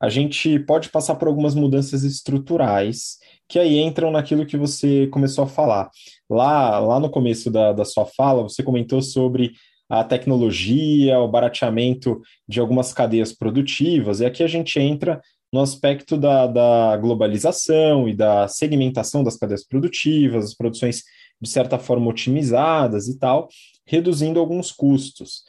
a 0.00 0.08
gente 0.08 0.60
pode 0.60 0.88
passar 0.88 1.16
por 1.16 1.26
algumas 1.26 1.54
mudanças 1.54 2.04
estruturais 2.04 3.18
que 3.48 3.58
aí 3.58 3.78
entram 3.80 4.10
naquilo 4.10 4.46
que 4.46 4.56
você 4.56 5.08
começou 5.08 5.44
a 5.44 5.48
falar. 5.48 5.90
Lá, 6.30 6.78
lá 6.78 7.00
no 7.00 7.10
começo 7.10 7.50
da, 7.50 7.72
da 7.72 7.84
sua 7.84 8.06
fala, 8.06 8.44
você 8.44 8.62
comentou 8.62 9.02
sobre 9.02 9.52
a 9.92 10.02
tecnologia, 10.02 11.18
o 11.18 11.28
barateamento 11.28 12.22
de 12.48 12.58
algumas 12.58 12.94
cadeias 12.94 13.30
produtivas, 13.30 14.20
e 14.20 14.24
aqui 14.24 14.42
a 14.42 14.46
gente 14.46 14.80
entra 14.80 15.20
no 15.52 15.60
aspecto 15.60 16.16
da, 16.16 16.46
da 16.46 16.96
globalização 16.96 18.08
e 18.08 18.14
da 18.14 18.48
segmentação 18.48 19.22
das 19.22 19.36
cadeias 19.36 19.66
produtivas, 19.66 20.46
as 20.46 20.54
produções 20.54 21.02
de 21.38 21.46
certa 21.46 21.78
forma 21.78 22.08
otimizadas 22.08 23.06
e 23.06 23.18
tal, 23.18 23.48
reduzindo 23.86 24.40
alguns 24.40 24.72
custos. 24.72 25.42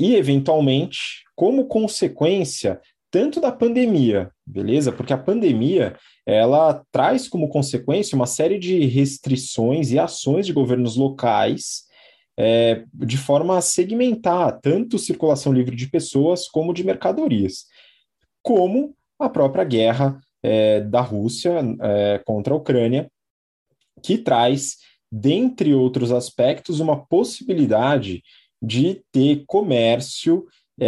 E, 0.00 0.14
eventualmente, 0.14 1.22
como 1.36 1.66
consequência 1.66 2.80
tanto 3.10 3.38
da 3.38 3.52
pandemia, 3.52 4.30
beleza? 4.46 4.92
Porque 4.92 5.12
a 5.12 5.18
pandemia 5.18 5.94
ela 6.24 6.82
traz 6.90 7.28
como 7.28 7.50
consequência 7.50 8.16
uma 8.16 8.26
série 8.26 8.58
de 8.58 8.86
restrições 8.86 9.92
e 9.92 9.98
ações 9.98 10.46
de 10.46 10.54
governos 10.54 10.96
locais 10.96 11.84
é, 12.36 12.84
de 12.92 13.16
forma 13.16 13.56
a 13.56 13.60
segmentar 13.60 14.58
tanto 14.60 14.98
circulação 14.98 15.52
livre 15.52 15.76
de 15.76 15.88
pessoas 15.88 16.48
como 16.48 16.74
de 16.74 16.84
mercadorias, 16.84 17.66
como 18.42 18.94
a 19.18 19.28
própria 19.28 19.64
guerra 19.64 20.20
é, 20.42 20.80
da 20.80 21.00
Rússia 21.00 21.60
é, 21.80 22.20
contra 22.24 22.52
a 22.52 22.56
Ucrânia, 22.56 23.10
que 24.02 24.18
traz, 24.18 24.76
dentre 25.10 25.72
outros 25.72 26.12
aspectos, 26.12 26.80
uma 26.80 27.04
possibilidade 27.06 28.22
de 28.60 29.02
ter 29.12 29.44
comércio, 29.46 30.46
é, 30.78 30.86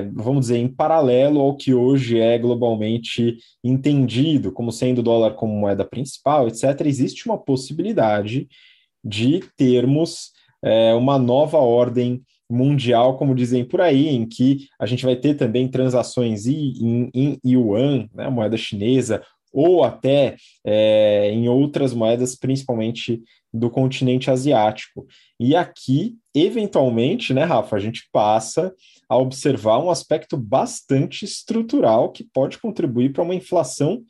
é, 0.00 0.10
vamos 0.12 0.42
dizer, 0.46 0.58
em 0.58 0.68
paralelo 0.68 1.40
ao 1.40 1.56
que 1.56 1.74
hoje 1.74 2.20
é 2.20 2.38
globalmente 2.38 3.38
entendido 3.64 4.52
como 4.52 4.70
sendo 4.70 5.00
o 5.00 5.02
dólar 5.02 5.34
como 5.34 5.52
moeda 5.52 5.84
principal, 5.84 6.46
etc. 6.46 6.86
Existe 6.86 7.26
uma 7.26 7.36
possibilidade 7.36 8.48
de 9.04 9.40
termos 9.56 10.32
é, 10.62 10.94
uma 10.94 11.18
nova 11.18 11.58
ordem 11.58 12.22
mundial, 12.50 13.18
como 13.18 13.34
dizem 13.34 13.64
por 13.64 13.80
aí, 13.80 14.08
em 14.08 14.26
que 14.26 14.68
a 14.80 14.86
gente 14.86 15.04
vai 15.04 15.16
ter 15.16 15.34
também 15.34 15.68
transações 15.68 16.46
em, 16.46 17.10
em 17.14 17.38
yuan, 17.44 18.08
né, 18.14 18.28
moeda 18.28 18.56
chinesa, 18.56 19.22
ou 19.52 19.82
até 19.82 20.36
é, 20.64 21.30
em 21.30 21.48
outras 21.48 21.94
moedas, 21.94 22.36
principalmente 22.36 23.22
do 23.52 23.70
continente 23.70 24.30
asiático. 24.30 25.06
E 25.40 25.56
aqui, 25.56 26.16
eventualmente, 26.34 27.32
né, 27.32 27.44
Rafa, 27.44 27.76
a 27.76 27.80
gente 27.80 28.08
passa 28.12 28.74
a 29.08 29.16
observar 29.16 29.78
um 29.78 29.90
aspecto 29.90 30.36
bastante 30.36 31.24
estrutural 31.24 32.12
que 32.12 32.24
pode 32.24 32.58
contribuir 32.58 33.12
para 33.12 33.22
uma 33.22 33.34
inflação 33.34 34.02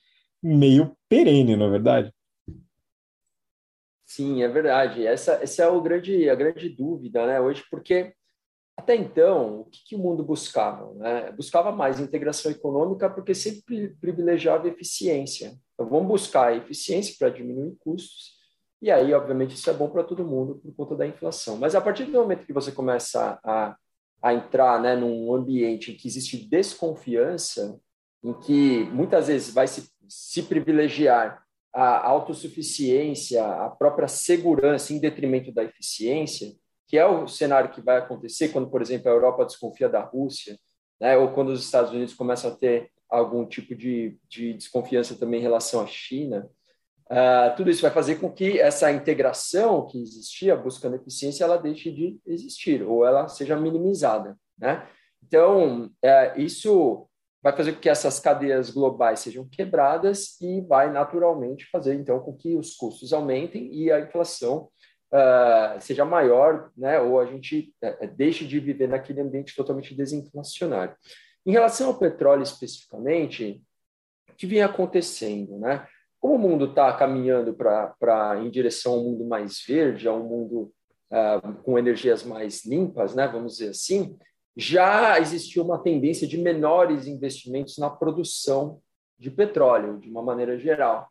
meio 0.43 0.93
perene, 1.09 1.57
não 1.57 1.67
é 1.67 1.71
verdade? 1.71 2.13
Sim, 4.09 4.43
é 4.43 4.49
verdade. 4.49 5.07
Essa, 5.07 5.35
essa 5.35 5.63
é 5.65 5.69
o 5.69 5.83
grande, 5.83 6.31
a 6.31 6.35
grande 6.35 6.71
dúvida 6.71 7.27
né, 7.27 7.39
hoje, 7.39 7.63
porque 7.71 8.15
até 8.75 8.97
então, 8.97 9.61
o 9.61 9.65
que, 9.67 9.85
que 9.85 9.97
o 9.97 9.99
mundo 9.99 10.25
buscava? 10.25 10.95
Né? 10.95 11.31
Buscava 11.33 11.71
mais 11.71 12.01
integração 12.01 12.51
econômica 12.51 13.11
porque 13.11 13.35
sempre 13.35 13.95
privilegiava 14.01 14.67
eficiência. 14.67 15.59
Então, 15.75 15.89
vamos 15.89 16.09
buscar 16.09 16.57
eficiência 16.57 17.15
para 17.19 17.29
diminuir 17.29 17.77
custos, 17.81 18.39
e 18.81 18.91
aí, 18.91 19.13
obviamente, 19.13 19.57
isso 19.57 19.69
é 19.69 19.73
bom 19.73 19.91
para 19.91 20.05
todo 20.05 20.25
mundo 20.25 20.61
por 20.63 20.73
conta 20.75 20.97
da 20.97 21.07
inflação. 21.07 21.59
Mas 21.59 21.75
a 21.75 21.81
partir 21.81 22.05
do 22.05 22.13
momento 22.13 22.47
que 22.47 22.53
você 22.53 22.71
começa 22.71 23.39
a, 23.45 23.77
a 24.23 24.33
entrar 24.33 24.81
né, 24.81 24.95
num 24.95 25.35
ambiente 25.35 25.91
em 25.91 25.97
que 25.97 26.07
existe 26.07 26.49
desconfiança, 26.49 27.79
em 28.23 28.33
que 28.33 28.85
muitas 28.93 29.27
vezes 29.27 29.53
vai 29.53 29.67
se, 29.67 29.91
se 30.09 30.45
privilegiar 30.45 31.45
a 31.73 32.07
autossuficiência, 32.07 33.45
a 33.45 33.69
própria 33.71 34.09
segurança 34.09 34.93
em 34.93 35.01
detrimento 35.01 35.53
da 35.53 35.65
eficiência, 35.65 36.53
que 36.87 36.97
é 36.97 37.07
o 37.07 37.29
cenário 37.29 37.71
que 37.71 37.83
vai 37.83 37.99
acontecer 37.99 38.49
quando, 38.49 38.71
por 38.71 38.81
exemplo, 38.81 39.09
a 39.09 39.15
Europa 39.15 39.45
desconfia 39.45 39.89
da 39.89 40.01
Rússia, 40.01 40.59
né, 41.01 41.17
ou 41.17 41.33
quando 41.33 41.51
os 41.51 41.65
Estados 41.65 41.93
Unidos 41.93 42.15
começam 42.15 42.51
a 42.51 42.57
ter 42.57 42.91
algum 43.09 43.47
tipo 43.47 43.75
de, 43.75 44.19
de 44.29 44.55
desconfiança 44.55 45.15
também 45.17 45.41
em 45.41 45.43
relação 45.43 45.81
à 45.81 45.87
China. 45.87 46.49
Uh, 47.11 47.57
tudo 47.57 47.71
isso 47.71 47.81
vai 47.81 47.91
fazer 47.91 48.17
com 48.17 48.31
que 48.31 48.59
essa 48.61 48.93
integração 48.93 49.87
que 49.87 50.01
existia 50.01 50.55
buscando 50.55 50.97
eficiência 50.97 51.45
ela 51.45 51.57
deixe 51.57 51.91
de 51.91 52.21
existir 52.27 52.83
ou 52.83 53.07
ela 53.07 53.29
seja 53.29 53.57
minimizada, 53.57 54.37
né? 54.59 54.87
Então 55.27 55.87
uh, 55.87 56.39
isso 56.41 57.08
vai 57.43 57.57
fazer 57.57 57.73
com 57.73 57.81
que 57.81 57.89
essas 57.89 58.19
cadeias 58.19 58.71
globais 58.71 59.21
sejam 59.21 59.49
quebradas 59.49 60.41
e 60.41 60.61
vai 60.63 60.93
naturalmente 60.93 61.69
fazer 61.71 61.95
então 61.95 62.21
com 62.21 62.37
que 62.37 62.57
os 62.57 62.75
custos 62.75 63.13
aumentem 63.13 63.73
e 63.73 63.91
a 63.93 64.01
inflação 64.01 64.69
uh, 65.13 65.81
seja 65.81 66.05
maior, 66.05 66.71
né, 66.77 67.01
ou 67.01 67.21
a 67.21 67.27
gente 67.27 67.73
uh, 67.83 68.17
deixe 68.17 68.45
de 68.47 68.59
viver 68.59 68.89
naquele 68.89 69.21
ambiente 69.21 69.55
totalmente 69.55 69.95
desinflacionário. 69.95 70.95
Em 71.47 71.53
relação 71.53 71.89
ao 71.89 71.99
petróleo 71.99 72.43
especificamente, 72.43 73.63
o 74.31 74.35
que 74.35 74.47
vem 74.47 74.63
acontecendo, 74.63 75.59
né? 75.59 75.87
Como 76.21 76.35
o 76.35 76.39
mundo 76.39 76.67
está 76.67 76.93
caminhando 76.93 77.55
para 77.55 78.41
em 78.43 78.51
direção 78.51 78.95
a 78.95 78.97
um 78.99 79.05
mundo 79.05 79.25
mais 79.25 79.63
verde, 79.67 80.09
a 80.09 80.13
um 80.13 80.25
mundo 80.25 80.73
uh, 81.11 81.55
com 81.63 81.79
energias 81.79 82.25
mais 82.25 82.65
limpas, 82.65 83.15
né, 83.15 83.27
vamos 83.29 83.57
dizer 83.57 83.71
assim, 83.71 84.19
já 84.59 85.21
existiu 85.21 85.63
uma 85.63 85.79
tendência 85.79 86.27
de 86.27 86.37
menores 86.37 87.07
investimentos 87.07 87.79
na 87.79 87.89
produção 87.89 88.81
de 89.17 89.31
petróleo, 89.31 90.01
de 90.01 90.11
uma 90.11 90.21
maneira 90.21 90.59
geral. 90.59 91.09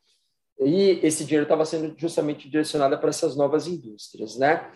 E 0.59 0.99
esse 1.01 1.23
dinheiro 1.23 1.43
estava 1.43 1.63
sendo 1.63 1.97
justamente 1.97 2.49
direcionado 2.49 2.97
para 2.99 3.07
essas 3.07 3.37
novas 3.37 3.65
indústrias, 3.65 4.37
né? 4.37 4.69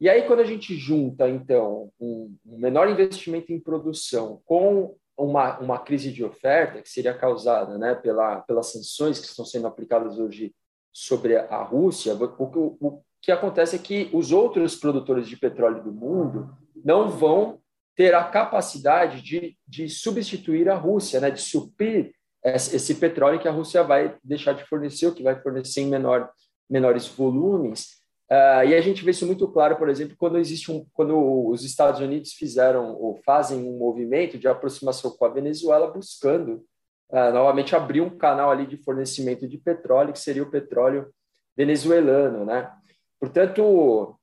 E 0.00 0.08
aí, 0.08 0.26
quando 0.26 0.40
a 0.40 0.44
gente 0.44 0.74
junta, 0.74 1.28
então, 1.28 1.92
um, 2.00 2.34
menor 2.44 2.90
investimento 2.90 3.52
em 3.52 3.60
produção 3.60 4.42
com 4.44 4.96
uma, 5.16 5.58
uma 5.60 5.78
crise 5.78 6.10
de 6.10 6.24
oferta, 6.24 6.82
que 6.82 6.88
seria 6.88 7.14
causada 7.14 7.78
né, 7.78 7.94
pela, 7.94 8.40
pelas 8.40 8.72
sanções 8.72 9.20
que 9.20 9.26
estão 9.26 9.44
sendo 9.44 9.68
aplicadas 9.68 10.18
hoje 10.18 10.52
sobre 10.92 11.36
a 11.36 11.62
Rússia, 11.62 12.14
o, 12.14 12.76
o 12.80 13.02
que 13.22 13.30
acontece 13.30 13.76
é 13.76 13.78
que 13.78 14.10
os 14.12 14.32
outros 14.32 14.74
produtores 14.74 15.28
de 15.28 15.36
petróleo 15.36 15.82
do 15.82 15.92
mundo 15.92 16.50
não 16.84 17.08
vão 17.08 17.60
ter 17.96 18.14
a 18.14 18.24
capacidade 18.24 19.22
de, 19.22 19.56
de 19.66 19.88
substituir 19.88 20.68
a 20.68 20.74
Rússia, 20.74 21.18
né, 21.18 21.30
de 21.30 21.40
suprir 21.40 22.12
esse 22.44 22.94
petróleo 22.94 23.40
que 23.40 23.48
a 23.48 23.52
Rússia 23.52 23.82
vai 23.82 24.16
deixar 24.22 24.52
de 24.52 24.64
fornecer, 24.64 25.06
ou 25.06 25.12
que 25.12 25.22
vai 25.22 25.40
fornecer 25.40 25.80
em 25.80 25.88
menor, 25.88 26.30
menores 26.70 27.08
volumes. 27.08 27.96
Uh, 28.30 28.62
e 28.68 28.74
a 28.74 28.80
gente 28.80 29.04
vê 29.04 29.10
isso 29.10 29.26
muito 29.26 29.48
claro, 29.48 29.76
por 29.76 29.88
exemplo, 29.88 30.16
quando 30.16 30.38
existe 30.38 30.70
um, 30.70 30.84
quando 30.92 31.48
os 31.48 31.64
Estados 31.64 32.00
Unidos 32.00 32.32
fizeram 32.32 32.94
ou 32.94 33.20
fazem 33.24 33.58
um 33.58 33.78
movimento 33.78 34.38
de 34.38 34.46
aproximação 34.46 35.10
com 35.10 35.24
a 35.24 35.28
Venezuela, 35.28 35.90
buscando 35.90 36.64
uh, 37.10 37.32
novamente 37.32 37.74
abrir 37.74 38.00
um 38.00 38.16
canal 38.16 38.50
ali 38.50 38.66
de 38.66 38.76
fornecimento 38.76 39.48
de 39.48 39.58
petróleo, 39.58 40.12
que 40.12 40.18
seria 40.18 40.42
o 40.42 40.50
petróleo 40.50 41.08
venezuelano, 41.56 42.44
né? 42.44 42.70
Portanto, 43.18 44.16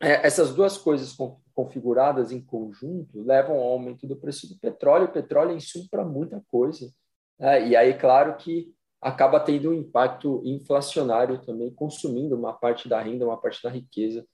é, 0.00 0.26
essas 0.26 0.54
duas 0.54 0.76
coisas 0.78 1.12
configuradas 1.58 2.30
em 2.30 2.40
conjunto 2.40 3.20
levam 3.20 3.56
ao 3.56 3.72
aumento 3.72 4.06
do 4.06 4.14
preço 4.14 4.48
do 4.48 4.56
petróleo. 4.60 5.06
O 5.06 5.12
petróleo 5.12 5.50
é 5.50 5.56
insumo 5.56 5.88
para 5.90 6.04
muita 6.04 6.40
coisa. 6.48 6.88
É, 7.36 7.66
e 7.66 7.74
aí, 7.74 7.94
claro 7.94 8.36
que 8.36 8.72
acaba 9.02 9.40
tendo 9.40 9.70
um 9.70 9.74
impacto 9.74 10.40
inflacionário 10.44 11.44
também, 11.44 11.74
consumindo 11.74 12.36
uma 12.36 12.52
parte 12.52 12.88
da 12.88 13.00
renda, 13.00 13.26
uma 13.26 13.36
parte 13.36 13.60
da 13.60 13.70
riqueza 13.70 14.24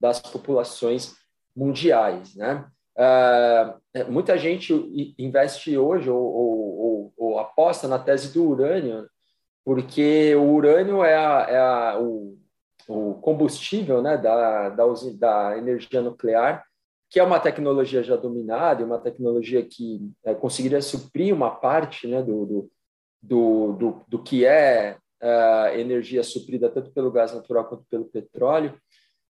das 0.00 0.20
populações 0.20 1.16
mundiais. 1.54 2.36
Né? 2.36 2.64
É, 2.96 4.04
muita 4.08 4.38
gente 4.38 4.72
investe 5.18 5.76
hoje 5.76 6.08
ou, 6.08 6.22
ou, 6.22 6.78
ou, 6.78 7.12
ou, 7.16 7.38
aposta 7.40 7.88
na 7.88 7.98
tese 7.98 8.32
do 8.32 8.48
urânio, 8.48 9.04
porque 9.64 10.32
o 10.36 10.52
urânio 10.52 11.02
é, 11.02 11.16
a, 11.16 11.46
é 11.48 11.58
a, 11.58 11.98
o, 12.00 12.38
o, 12.88 13.14
combustível 13.14 14.02
né, 14.02 14.16
da, 14.16 14.70
da, 14.70 14.84
da 15.16 15.58
energia 15.58 16.00
nuclear 16.02 16.64
que 17.10 17.18
é 17.18 17.22
uma 17.22 17.40
tecnologia 17.40 18.02
já 18.02 18.16
dominada, 18.16 18.84
uma 18.84 18.98
tecnologia 18.98 19.64
que 19.64 20.10
é, 20.24 20.34
conseguiria 20.34 20.82
suprir 20.82 21.34
uma 21.34 21.50
parte 21.50 22.06
né, 22.06 22.22
do, 22.22 22.70
do, 23.22 23.72
do, 23.72 24.04
do, 24.06 24.22
que 24.22 24.44
é 24.44 24.98
uh, 25.22 25.78
energia 25.78 26.22
suprida 26.22 26.68
tanto 26.68 26.92
pelo 26.92 27.10
gás 27.10 27.32
natural 27.32 27.64
quanto 27.64 27.84
pelo 27.90 28.04
petróleo, 28.04 28.78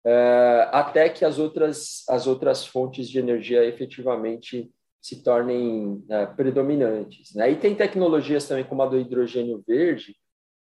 uh, 0.05 0.69
até 0.73 1.09
que 1.09 1.25
as 1.25 1.39
outras, 1.39 2.03
as 2.09 2.27
outras 2.27 2.67
fontes 2.67 3.09
de 3.09 3.21
energia 3.21 3.65
efetivamente 3.65 4.69
se 5.01 5.23
tornem 5.23 6.05
uh, 6.09 6.35
predominantes. 6.37 7.35
Né? 7.35 7.53
E 7.53 7.57
tem 7.57 7.75
tecnologias 7.75 8.49
também 8.49 8.65
como 8.65 8.83
a 8.83 8.87
do 8.87 8.99
hidrogênio 8.99 9.63
verde, 9.67 10.17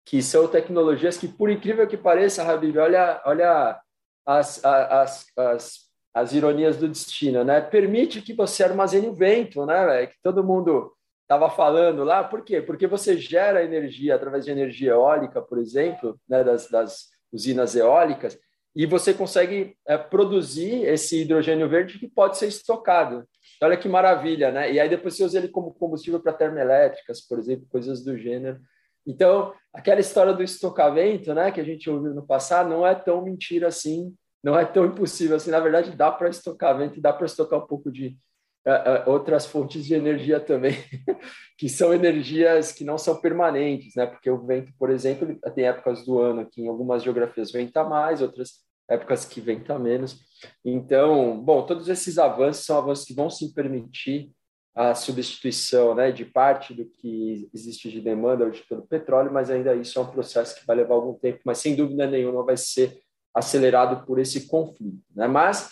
que 0.06 0.22
são 0.22 0.48
tecnologias 0.48 1.18
que, 1.18 1.28
por 1.28 1.50
incrível 1.50 1.88
que 1.88 1.98
pareça, 1.98 2.44
Habib, 2.44 2.78
olha, 2.78 3.22
olha 3.26 3.80
as, 4.26 4.64
as, 4.64 5.26
as 5.38 5.94
as 6.14 6.32
ironias 6.32 6.78
do 6.78 6.88
destino, 6.88 7.44
né? 7.44 7.60
Permite 7.60 8.22
que 8.22 8.34
você 8.34 8.64
armazene 8.64 9.08
o 9.08 9.16
vento, 9.16 9.66
né? 9.66 10.06
Que 10.06 10.16
todo 10.22 10.44
mundo 10.44 10.94
estava 11.24 11.50
falando 11.50 12.04
lá. 12.04 12.24
Por 12.24 12.44
quê? 12.44 12.62
Porque 12.62 12.86
você 12.86 13.18
gera 13.18 13.64
energia 13.64 14.14
através 14.14 14.46
de 14.46 14.52
energia 14.52 14.92
eólica, 14.92 15.42
por 15.42 15.58
exemplo, 15.58 16.20
né? 16.30 16.44
das, 16.44 16.70
das 16.70 17.08
usinas 17.32 17.76
eólicas, 17.76 18.38
e 18.76 18.86
você 18.86 19.14
consegue 19.14 19.76
é, 19.88 19.98
produzir 19.98 20.84
esse 20.86 21.22
hidrogênio 21.22 21.68
verde 21.68 21.98
que 21.98 22.08
pode 22.08 22.38
ser 22.38 22.48
estocado. 22.48 23.28
Olha 23.62 23.78
que 23.78 23.90
maravilha, 23.90 24.52
né? 24.52 24.72
E 24.72 24.80
aí 24.80 24.90
depois 24.90 25.16
você 25.16 25.24
usa 25.24 25.40
ele 25.40 25.48
como 25.48 25.74
combustível 25.74 26.20
para 26.20 26.34
termoelétricas, 26.34 27.22
por 27.22 27.40
exemplo, 27.40 27.66
coisas 27.70 28.04
do 28.04 28.18
gênero. 28.18 28.60
Então, 29.06 29.54
aquela 29.74 30.00
história 30.00 30.34
do 30.34 30.44
estocamento, 30.44 31.34
né, 31.34 31.52
que 31.52 31.60
a 31.60 31.64
gente 31.64 31.90
ouviu 31.90 32.14
no 32.14 32.26
passado, 32.26 32.70
não 32.70 32.86
é 32.86 32.96
tão 32.96 33.22
mentira 33.24 33.68
assim 33.68 34.14
não 34.44 34.60
é 34.60 34.66
tão 34.66 34.86
impossível 34.86 35.38
assim. 35.38 35.50
Na 35.50 35.60
verdade, 35.60 35.96
dá 35.96 36.12
para 36.12 36.30
estocar 36.30 36.78
vento 36.78 37.00
dá 37.00 37.14
para 37.14 37.26
estocar 37.26 37.60
um 37.60 37.66
pouco 37.66 37.90
de 37.90 38.18
uh, 38.68 39.08
uh, 39.08 39.12
outras 39.12 39.46
fontes 39.46 39.86
de 39.86 39.94
energia 39.94 40.40
também, 40.40 40.76
que 41.58 41.70
são 41.70 41.94
energias 41.94 42.74
que 42.74 42.84
não 42.84 42.98
são 42.98 43.22
permanentes, 43.22 43.96
né? 43.96 44.06
Porque 44.06 44.30
o 44.30 44.46
vento, 44.46 44.74
por 44.78 44.90
exemplo, 44.90 45.40
tem 45.56 45.66
épocas 45.66 46.06
do 46.06 46.20
ano 46.20 46.46
que 46.46 46.62
em 46.62 46.68
algumas 46.68 47.02
geografias 47.02 47.52
venta 47.52 47.84
mais, 47.86 48.22
outras 48.22 48.62
épocas 48.90 49.24
que 49.24 49.40
venta 49.40 49.80
menos. 49.80 50.20
Então, 50.66 51.40
bom, 51.42 51.66
todos 51.66 51.88
esses 51.88 52.18
avanços 52.18 52.66
são 52.66 52.78
avanços 52.78 53.06
que 53.06 53.14
vão 53.14 53.30
se 53.30 53.54
permitir 53.54 54.30
a 54.76 54.96
substituição 54.96 55.94
né, 55.94 56.12
de 56.12 56.26
parte 56.26 56.74
do 56.74 56.86
que 56.86 57.48
existe 57.54 57.92
de 57.92 58.02
demanda 58.02 58.46
hoje 58.46 58.64
pelo 58.68 58.82
petróleo, 58.82 59.32
mas 59.32 59.50
ainda 59.50 59.76
isso 59.76 60.00
é 60.00 60.02
um 60.02 60.12
processo 60.12 60.60
que 60.60 60.66
vai 60.66 60.76
levar 60.76 60.96
algum 60.96 61.14
tempo, 61.14 61.42
mas 61.46 61.60
sem 61.60 61.76
dúvida 61.76 62.08
nenhuma 62.08 62.44
vai 62.44 62.58
ser 62.58 63.00
acelerado 63.34 64.06
por 64.06 64.20
esse 64.20 64.48
conflito. 64.48 65.04
Né? 65.16 65.28
Mas, 65.28 65.70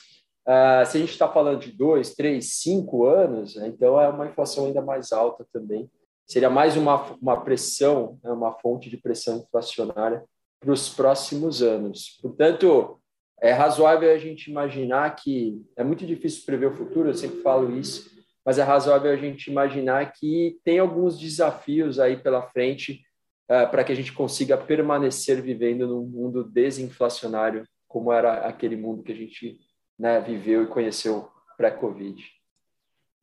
uh, 0.47 0.85
se 0.85 0.97
a 0.97 0.99
gente 0.99 1.11
está 1.11 1.27
falando 1.27 1.59
de 1.59 1.71
dois, 1.71 2.13
três, 2.13 2.59
cinco 2.61 3.05
anos, 3.05 3.55
né? 3.55 3.67
então 3.67 3.99
é 3.99 4.07
uma 4.07 4.27
inflação 4.27 4.67
ainda 4.67 4.81
mais 4.81 5.11
alta 5.11 5.45
também. 5.51 5.89
Seria 6.27 6.49
mais 6.49 6.77
uma, 6.77 7.17
uma 7.19 7.41
pressão, 7.41 8.19
né? 8.23 8.31
uma 8.31 8.53
fonte 8.59 8.89
de 8.89 8.97
pressão 8.97 9.39
inflacionária 9.39 10.23
para 10.59 10.71
os 10.71 10.89
próximos 10.89 11.63
anos. 11.63 12.19
Portanto, 12.21 12.99
é 13.41 13.51
razoável 13.51 14.13
a 14.13 14.17
gente 14.19 14.51
imaginar 14.51 15.15
que 15.15 15.59
é 15.75 15.83
muito 15.83 16.05
difícil 16.05 16.45
prever 16.45 16.67
o 16.67 16.77
futuro, 16.77 17.09
eu 17.09 17.15
sempre 17.15 17.41
falo 17.41 17.75
isso, 17.75 18.20
mas 18.45 18.57
é 18.57 18.63
razoável 18.63 19.11
a 19.11 19.15
gente 19.15 19.49
imaginar 19.49 20.11
que 20.13 20.57
tem 20.63 20.79
alguns 20.79 21.19
desafios 21.19 21.99
aí 21.99 22.17
pela 22.17 22.41
frente 22.41 23.01
uh, 23.45 23.69
para 23.69 23.83
que 23.83 23.91
a 23.91 23.95
gente 23.95 24.13
consiga 24.13 24.57
permanecer 24.57 25.41
vivendo 25.41 25.87
num 25.87 26.05
mundo 26.05 26.43
desinflacionário, 26.43 27.65
como 27.87 28.11
era 28.11 28.45
aquele 28.47 28.75
mundo 28.75 29.03
que 29.03 29.11
a 29.11 29.15
gente 29.15 29.59
né, 29.99 30.19
viveu 30.21 30.63
e 30.63 30.67
conheceu 30.67 31.29
pré-Covid. 31.57 32.23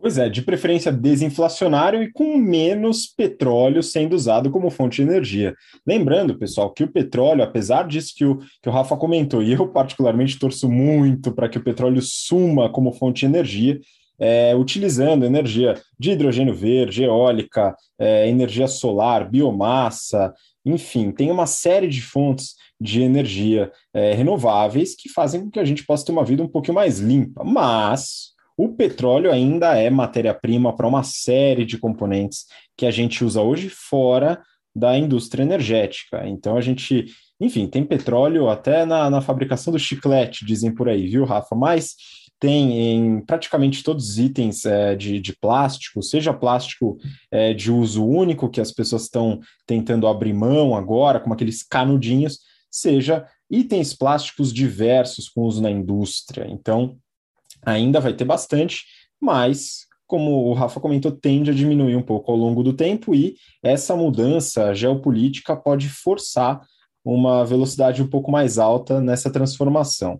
Pois 0.00 0.16
é, 0.16 0.28
de 0.28 0.42
preferência 0.42 0.92
desinflacionário 0.92 2.00
e 2.00 2.12
com 2.12 2.36
menos 2.38 3.04
petróleo 3.04 3.82
sendo 3.82 4.14
usado 4.14 4.48
como 4.48 4.70
fonte 4.70 5.02
de 5.02 5.10
energia. 5.10 5.56
Lembrando, 5.84 6.38
pessoal, 6.38 6.72
que 6.72 6.84
o 6.84 6.92
petróleo, 6.92 7.42
apesar 7.42 7.88
disso 7.88 8.14
que 8.16 8.24
o, 8.24 8.38
que 8.62 8.68
o 8.68 8.70
Rafa 8.70 8.96
comentou, 8.96 9.42
e 9.42 9.52
eu 9.52 9.66
particularmente 9.66 10.38
torço 10.38 10.70
muito 10.70 11.32
para 11.32 11.48
que 11.48 11.58
o 11.58 11.64
petróleo 11.64 12.00
suma 12.00 12.70
como 12.70 12.92
fonte 12.92 13.20
de 13.20 13.26
energia, 13.26 13.80
é, 14.18 14.54
utilizando 14.54 15.24
energia 15.24 15.80
de 15.98 16.10
hidrogênio 16.10 16.54
verde, 16.54 17.04
eólica, 17.04 17.76
é, 17.98 18.28
energia 18.28 18.66
solar, 18.66 19.30
biomassa, 19.30 20.34
enfim, 20.64 21.10
tem 21.10 21.30
uma 21.30 21.46
série 21.46 21.88
de 21.88 22.02
fontes 22.02 22.54
de 22.80 23.02
energia 23.02 23.72
é, 23.94 24.12
renováveis 24.14 24.94
que 24.94 25.08
fazem 25.08 25.42
com 25.42 25.50
que 25.50 25.58
a 25.58 25.64
gente 25.64 25.84
possa 25.84 26.04
ter 26.04 26.12
uma 26.12 26.24
vida 26.24 26.42
um 26.42 26.48
pouquinho 26.48 26.74
mais 26.74 26.98
limpa. 26.98 27.42
Mas 27.42 28.34
o 28.56 28.68
petróleo 28.68 29.32
ainda 29.32 29.76
é 29.76 29.88
matéria-prima 29.88 30.74
para 30.74 30.86
uma 30.86 31.02
série 31.02 31.64
de 31.64 31.78
componentes 31.78 32.46
que 32.76 32.86
a 32.86 32.90
gente 32.90 33.24
usa 33.24 33.40
hoje 33.40 33.68
fora 33.68 34.42
da 34.74 34.96
indústria 34.96 35.42
energética. 35.42 36.26
Então 36.26 36.56
a 36.56 36.60
gente, 36.60 37.06
enfim, 37.40 37.66
tem 37.66 37.84
petróleo 37.84 38.48
até 38.48 38.84
na, 38.84 39.08
na 39.08 39.20
fabricação 39.20 39.72
do 39.72 39.78
chiclete, 39.78 40.44
dizem 40.44 40.74
por 40.74 40.88
aí, 40.88 41.08
viu, 41.08 41.24
Rafa? 41.24 41.54
Mas 41.56 41.94
tem 42.40 42.94
em 42.94 43.20
praticamente 43.20 43.82
todos 43.82 44.10
os 44.10 44.18
itens 44.18 44.64
é, 44.64 44.94
de, 44.94 45.20
de, 45.20 45.36
plástico, 45.36 46.02
seja 46.02 46.32
plástico 46.32 46.98
é, 47.30 47.52
de 47.52 47.70
uso 47.70 48.06
único, 48.06 48.48
que 48.48 48.60
as 48.60 48.70
pessoas 48.70 49.02
estão 49.02 49.40
tentando 49.66 50.06
abrir 50.06 50.32
mão 50.32 50.76
agora, 50.76 51.20
como 51.20 51.34
aqueles 51.34 51.62
canudinhos, 51.62 52.38
seja 52.70 53.26
itens 53.50 53.94
plásticos 53.94 54.52
diversos 54.52 55.28
com 55.28 55.42
uso 55.42 55.62
na 55.62 55.70
indústria. 55.70 56.46
Então, 56.48 56.96
ainda 57.64 58.00
vai 58.00 58.12
ter 58.12 58.24
bastante, 58.24 58.84
mas 59.20 59.88
como 60.06 60.48
o 60.48 60.54
Rafa 60.54 60.80
comentou, 60.80 61.12
tende 61.12 61.50
a 61.50 61.54
diminuir 61.54 61.94
um 61.94 62.02
pouco 62.02 62.32
ao 62.32 62.38
longo 62.38 62.62
do 62.62 62.72
tempo 62.72 63.14
e 63.14 63.36
essa 63.62 63.94
mudança 63.94 64.74
geopolítica 64.74 65.54
pode 65.54 65.88
forçar 65.88 66.62
uma 67.04 67.44
velocidade 67.44 68.02
um 68.02 68.08
pouco 68.08 68.30
mais 68.30 68.58
alta 68.58 69.00
nessa 69.00 69.30
transformação. 69.30 70.18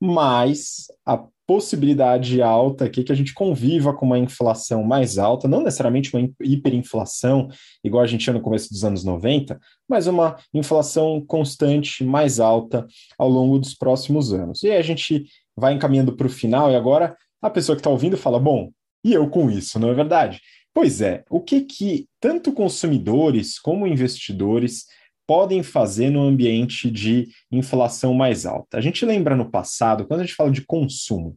Mas 0.00 0.86
a 1.06 1.24
possibilidade 1.48 2.42
alta 2.42 2.84
aqui 2.84 3.02
que 3.02 3.10
a 3.10 3.14
gente 3.14 3.32
conviva 3.32 3.94
com 3.94 4.04
uma 4.04 4.18
inflação 4.18 4.84
mais 4.84 5.16
alta, 5.16 5.48
não 5.48 5.62
necessariamente 5.62 6.14
uma 6.14 6.28
hiperinflação, 6.42 7.48
igual 7.82 8.04
a 8.04 8.06
gente 8.06 8.24
tinha 8.24 8.34
no 8.34 8.42
começo 8.42 8.68
dos 8.68 8.84
anos 8.84 9.02
90, 9.02 9.58
mas 9.88 10.06
uma 10.06 10.36
inflação 10.52 11.24
constante 11.26 12.04
mais 12.04 12.38
alta 12.38 12.86
ao 13.18 13.30
longo 13.30 13.58
dos 13.58 13.74
próximos 13.74 14.30
anos. 14.30 14.62
E 14.62 14.70
aí 14.70 14.76
a 14.76 14.82
gente 14.82 15.24
vai 15.56 15.72
encaminhando 15.72 16.14
para 16.14 16.26
o 16.26 16.30
final, 16.30 16.70
e 16.70 16.76
agora 16.76 17.16
a 17.40 17.48
pessoa 17.48 17.74
que 17.74 17.80
está 17.80 17.88
ouvindo 17.88 18.18
fala: 18.18 18.38
bom, 18.38 18.70
e 19.02 19.14
eu 19.14 19.30
com 19.30 19.50
isso, 19.50 19.78
não 19.78 19.88
é 19.88 19.94
verdade? 19.94 20.42
Pois 20.74 21.00
é, 21.00 21.24
o 21.30 21.40
que 21.40 21.62
que 21.62 22.06
tanto 22.20 22.52
consumidores 22.52 23.58
como 23.58 23.86
investidores 23.86 24.84
podem 25.28 25.62
fazer 25.62 26.08
no 26.08 26.22
ambiente 26.22 26.90
de 26.90 27.28
inflação 27.52 28.14
mais 28.14 28.46
alta? 28.46 28.78
A 28.78 28.80
gente 28.80 29.04
lembra 29.04 29.36
no 29.36 29.50
passado, 29.50 30.06
quando 30.06 30.20
a 30.20 30.24
gente 30.24 30.34
fala 30.34 30.50
de 30.50 30.64
consumo, 30.64 31.36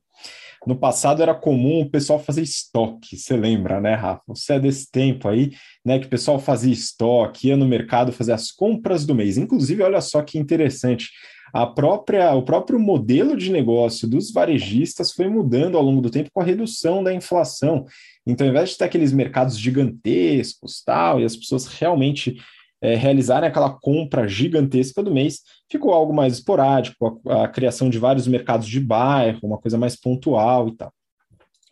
no 0.65 0.77
passado 0.77 1.21
era 1.21 1.33
comum 1.33 1.81
o 1.81 1.89
pessoal 1.89 2.17
fazer 2.17 2.41
estoque, 2.41 3.17
você 3.17 3.35
lembra, 3.35 3.81
né, 3.81 3.95
Rafa? 3.95 4.21
Você 4.27 4.53
é 4.53 4.59
desse 4.59 4.89
tempo 4.89 5.27
aí, 5.27 5.51
né, 5.83 5.99
que 5.99 6.05
o 6.05 6.09
pessoal 6.09 6.39
fazia 6.39 6.71
estoque, 6.71 7.49
ia 7.49 7.57
no 7.57 7.67
mercado 7.67 8.13
fazer 8.13 8.31
as 8.31 8.51
compras 8.51 9.05
do 9.05 9.13
mês. 9.13 9.37
Inclusive, 9.37 9.83
olha 9.83 9.99
só 9.99 10.21
que 10.21 10.37
interessante, 10.37 11.09
a 11.53 11.65
própria, 11.65 12.33
o 12.33 12.43
próprio 12.43 12.79
modelo 12.79 13.35
de 13.35 13.51
negócio 13.51 14.07
dos 14.07 14.31
varejistas 14.31 15.11
foi 15.11 15.27
mudando 15.27 15.77
ao 15.77 15.83
longo 15.83 16.01
do 16.01 16.09
tempo 16.09 16.29
com 16.31 16.39
a 16.39 16.45
redução 16.45 17.03
da 17.03 17.13
inflação. 17.13 17.85
Então, 18.25 18.47
ao 18.47 18.51
invés 18.51 18.69
de 18.69 18.77
ter 18.77 18.85
aqueles 18.85 19.11
mercados 19.11 19.59
gigantescos 19.59 20.81
tal, 20.85 21.19
e 21.19 21.25
as 21.25 21.35
pessoas 21.35 21.65
realmente 21.67 22.37
é, 22.81 22.95
realizarem 22.95 23.47
aquela 23.47 23.69
compra 23.69 24.27
gigantesca 24.27 25.03
do 25.03 25.13
mês, 25.13 25.41
ficou 25.69 25.93
algo 25.93 26.13
mais 26.13 26.33
esporádico, 26.33 27.21
a, 27.27 27.43
a 27.43 27.47
criação 27.47 27.89
de 27.89 27.99
vários 27.99 28.27
mercados 28.27 28.67
de 28.67 28.79
bairro, 28.79 29.39
uma 29.43 29.59
coisa 29.59 29.77
mais 29.77 29.95
pontual 29.95 30.67
e 30.67 30.75
tal. 30.75 30.91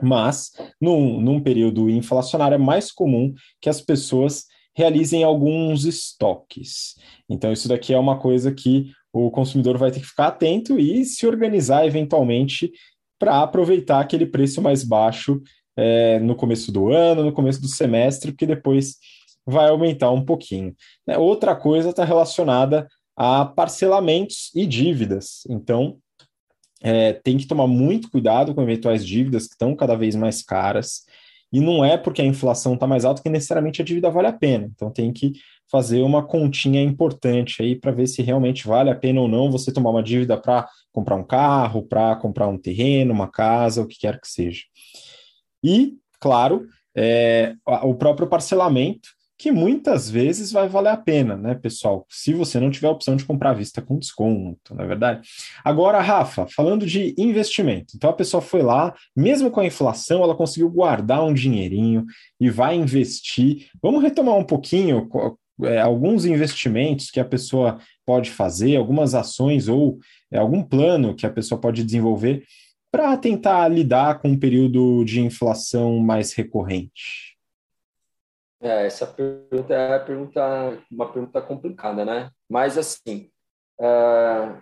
Mas, 0.02 0.52
num, 0.80 1.20
num 1.20 1.42
período 1.42 1.90
inflacionário, 1.90 2.56
é 2.56 2.60
mais 2.60 2.92
comum 2.92 3.34
que 3.60 3.70
as 3.70 3.82
pessoas 3.82 4.46
realizem 4.74 5.24
alguns 5.24 5.84
estoques. 5.84 6.96
Então, 7.30 7.52
isso 7.52 7.68
daqui 7.68 7.94
é 7.94 8.00
uma 8.00 8.18
coisa 8.18 8.52
que 8.54 8.92
o 9.12 9.30
consumidor 9.30 9.78
vai 9.78 9.92
ter 9.92 10.00
que 10.00 10.06
ficar 10.06 10.28
atento 10.28 10.80
e 10.80 11.04
se 11.04 11.28
organizar 11.28 11.86
eventualmente 11.86 12.72
para 13.18 13.42
aproveitar 13.42 14.00
aquele 14.00 14.26
preço 14.26 14.62
mais 14.62 14.84
baixo 14.84 15.42
é, 15.76 16.20
no 16.20 16.36
começo 16.36 16.72
do 16.72 16.90
ano, 16.90 17.24
no 17.24 17.34
começo 17.34 17.62
do 17.62 17.68
semestre, 17.68 18.32
porque 18.32 18.46
depois 18.46 18.96
vai 19.46 19.70
aumentar 19.70 20.12
um 20.12 20.24
pouquinho. 20.24 20.76
Né? 21.06 21.18
Outra 21.18 21.56
coisa 21.56 21.90
está 21.90 22.04
relacionada 22.04 22.88
a 23.16 23.46
parcelamentos 23.46 24.52
e 24.56 24.66
dívidas. 24.66 25.42
Então, 25.50 25.98
é, 26.82 27.14
tem 27.14 27.38
que 27.38 27.48
tomar 27.48 27.68
muito 27.68 28.10
cuidado 28.10 28.56
com 28.56 28.62
eventuais 28.62 29.06
dívidas 29.06 29.48
que 29.48 29.54
estão 29.54 29.76
cada 29.76 29.96
vez 29.96 30.16
mais 30.16 30.42
caras. 30.42 31.04
E 31.52 31.60
não 31.60 31.84
é 31.84 31.98
porque 31.98 32.22
a 32.22 32.26
inflação 32.26 32.76
está 32.76 32.86
mais 32.86 33.04
alta 33.04 33.22
que 33.22 33.30
necessariamente 33.30 33.82
a 33.82 33.86
dívida 33.86 34.10
vale 34.10 34.28
a 34.28 34.34
pena. 34.34 34.70
Então 34.74 34.92
tem 34.92 35.12
que 35.12 35.34
fazer 35.70 36.02
uma 36.02 36.26
continha 36.26 36.82
importante 36.82 37.62
aí 37.62 37.76
para 37.76 37.92
ver 37.92 38.08
se 38.08 38.22
realmente 38.22 38.68
vale 38.68 38.90
a 38.90 38.96
pena 38.96 39.22
ou 39.22 39.28
não 39.28 39.52
você 39.52 39.72
tomar 39.72 39.92
uma 39.92 40.04
dívida 40.04 40.38
para 40.38 40.68
comprar 40.92 41.16
um 41.16 41.24
carro, 41.24 41.84
para 41.84 42.16
comprar 42.16 42.48
um 42.48 42.58
terreno, 42.58 43.14
uma 43.14 43.28
casa, 43.28 43.82
o 43.82 43.88
que 43.88 44.00
quer 44.00 44.20
que 44.20 44.28
seja. 44.28 44.64
E, 45.64 45.94
claro, 46.20 46.68
é, 46.96 47.54
o 47.84 47.94
próprio 47.94 48.28
parcelamento, 48.28 49.10
que 49.40 49.54
muitas 49.54 50.10
vezes 50.10 50.52
vai 50.52 50.68
valer 50.68 50.90
a 50.90 50.98
pena, 50.98 51.38
né, 51.38 51.56
pessoal? 51.56 52.06
Se 52.10 52.34
você 52.34 52.60
não 52.60 52.70
tiver 52.70 52.90
a 52.90 52.92
opção 52.92 53.16
de 53.16 53.24
comprar 53.24 53.52
à 53.52 53.54
vista 53.54 53.82
com 53.82 53.98
desconto, 53.98 54.76
não 54.76 54.84
é 54.84 54.88
verdade? 54.88 55.30
Agora, 55.64 56.02
Rafa, 56.02 56.46
falando 56.54 56.86
de 56.86 57.16
investimento. 57.18 57.94
Então, 57.96 58.10
a 58.10 58.14
pessoa 58.14 58.42
foi 58.42 58.62
lá, 58.62 58.94
mesmo 59.16 59.50
com 59.50 59.62
a 59.62 59.66
inflação, 59.66 60.22
ela 60.22 60.36
conseguiu 60.36 60.70
guardar 60.70 61.24
um 61.24 61.34
dinheirinho 61.34 62.06
e 62.38 62.50
vai 62.50 62.76
investir. 62.76 63.70
Vamos 63.82 64.04
retomar 64.04 64.36
um 64.36 64.44
pouquinho 64.44 65.08
é, 65.64 65.80
alguns 65.80 66.26
investimentos 66.26 67.10
que 67.10 67.20
a 67.22 67.26
pessoa 67.26 67.80
pode 68.06 68.30
fazer, 68.30 68.76
algumas 68.76 69.16
ações 69.16 69.70
ou 69.70 70.00
é, 70.30 70.38
algum 70.38 70.62
plano 70.62 71.16
que 71.16 71.26
a 71.26 71.32
pessoa 71.32 71.62
pode 71.62 71.86
desenvolver 71.86 72.44
para 72.92 73.16
tentar 73.16 73.70
lidar 73.70 74.20
com 74.20 74.30
um 74.30 74.38
período 74.38 75.06
de 75.06 75.22
inflação 75.22 75.98
mais 76.00 76.34
recorrente. 76.34 77.29
É, 78.62 78.86
essa 78.86 79.08
pergunta 79.08 79.74
é 79.74 79.88
uma 79.88 80.00
pergunta, 80.00 80.84
uma 80.92 81.12
pergunta 81.12 81.42
complicada, 81.42 82.04
né? 82.04 82.30
Mas, 82.50 82.78
assim, 82.78 83.32
uh, 83.80 84.62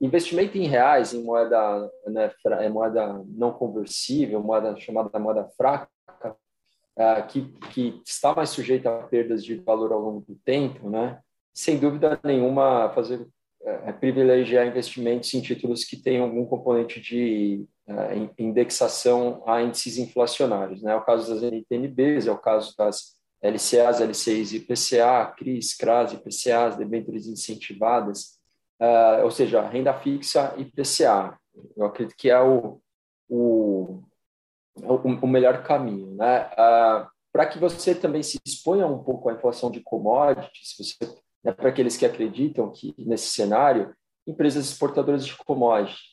investimento 0.00 0.56
em 0.56 0.66
reais, 0.66 1.12
em 1.12 1.22
moeda, 1.22 1.90
né, 2.06 2.30
é 2.60 2.68
moeda 2.68 3.24
não 3.26 3.52
conversível, 3.52 4.40
moeda 4.40 4.76
chamada 4.76 5.18
moeda 5.18 5.48
fraca, 5.56 5.88
uh, 6.24 7.26
que, 7.28 7.52
que 7.72 8.00
está 8.06 8.34
mais 8.34 8.50
sujeita 8.50 8.88
a 8.88 9.02
perdas 9.02 9.44
de 9.44 9.56
valor 9.56 9.92
ao 9.92 10.00
longo 10.00 10.20
do 10.20 10.36
tempo, 10.44 10.88
né? 10.88 11.20
Sem 11.52 11.78
dúvida 11.78 12.20
nenhuma, 12.22 12.90
fazer 12.94 13.20
uh, 13.20 13.92
privilegiar 13.98 14.66
investimentos 14.66 15.34
em 15.34 15.40
títulos 15.40 15.84
que 15.84 15.96
têm 15.96 16.20
algum 16.20 16.46
componente 16.46 17.00
de 17.00 17.66
indexação 18.38 19.42
a 19.46 19.62
índices 19.62 19.98
inflacionários. 19.98 20.82
Né? 20.82 20.92
É 20.92 20.96
o 20.96 21.04
caso 21.04 21.32
das 21.32 21.42
NTNBs, 21.42 22.26
é 22.26 22.32
o 22.32 22.38
caso 22.38 22.74
das 22.76 23.16
LCAs, 23.42 24.00
LCIs 24.00 24.52
IPCA, 24.52 25.34
CRIs, 25.36 25.74
CRAS, 25.74 26.12
IPCAs, 26.12 26.76
debêntures 26.76 27.26
incentivadas, 27.26 28.38
uh, 28.80 29.24
ou 29.24 29.30
seja, 29.30 29.68
renda 29.68 29.92
fixa 29.92 30.54
IPCA. 30.56 31.36
Eu 31.76 31.84
acredito 31.84 32.16
que 32.16 32.30
é 32.30 32.40
o, 32.40 32.80
o, 33.28 34.02
o 34.76 35.26
melhor 35.26 35.64
caminho. 35.64 36.14
Né? 36.14 36.48
Uh, 36.52 37.06
Para 37.32 37.46
que 37.46 37.58
você 37.58 37.94
também 37.94 38.22
se 38.22 38.38
exponha 38.46 38.86
um 38.86 39.02
pouco 39.02 39.28
à 39.28 39.32
inflação 39.32 39.70
de 39.70 39.80
commodities, 39.80 40.96
né, 41.42 41.50
para 41.50 41.68
aqueles 41.68 41.96
que 41.96 42.06
acreditam 42.06 42.70
que 42.70 42.94
nesse 42.98 43.30
cenário, 43.30 43.92
empresas 44.24 44.66
exportadoras 44.66 45.26
de 45.26 45.36
commodities, 45.36 46.11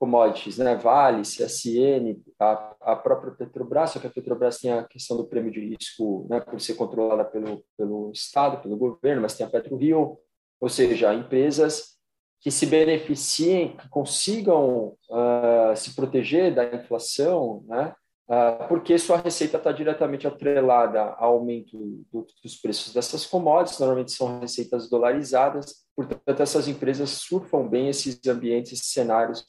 commodities, 0.00 0.56
né? 0.56 0.74
Vale, 0.76 1.20
CSN, 1.20 2.18
a, 2.40 2.74
a 2.80 2.96
própria 2.96 3.32
Petrobras, 3.32 3.90
só 3.90 4.00
que 4.00 4.06
a 4.06 4.10
Petrobras 4.10 4.56
tem 4.56 4.72
a 4.72 4.84
questão 4.84 5.14
do 5.14 5.26
prêmio 5.26 5.52
de 5.52 5.60
risco, 5.60 6.26
né, 6.30 6.40
por 6.40 6.58
ser 6.58 6.74
controlada 6.74 7.22
pelo, 7.22 7.62
pelo 7.76 8.10
Estado, 8.10 8.62
pelo 8.62 8.78
governo, 8.78 9.20
mas 9.20 9.34
tem 9.34 9.46
a 9.46 9.50
PetroRio, 9.50 10.16
ou 10.58 10.68
seja, 10.70 11.12
empresas 11.12 11.98
que 12.40 12.50
se 12.50 12.64
beneficiem, 12.64 13.76
que 13.76 13.88
consigam 13.90 14.96
uh, 15.10 15.76
se 15.76 15.94
proteger 15.94 16.54
da 16.54 16.64
inflação, 16.74 17.62
né? 17.68 17.94
Uh, 18.26 18.68
porque 18.68 18.96
sua 18.96 19.16
receita 19.16 19.56
está 19.58 19.72
diretamente 19.72 20.26
atrelada 20.26 21.02
ao 21.18 21.34
aumento 21.34 21.76
do, 22.12 22.24
dos 22.42 22.56
preços 22.56 22.94
dessas 22.94 23.26
commodities, 23.26 23.80
normalmente 23.80 24.12
são 24.12 24.38
receitas 24.38 24.88
dolarizadas, 24.88 25.84
portanto, 25.96 26.40
essas 26.40 26.68
empresas 26.68 27.10
surfam 27.10 27.68
bem 27.68 27.88
esses 27.88 28.18
ambientes, 28.28 28.72
esses 28.72 28.92
cenários 28.92 29.44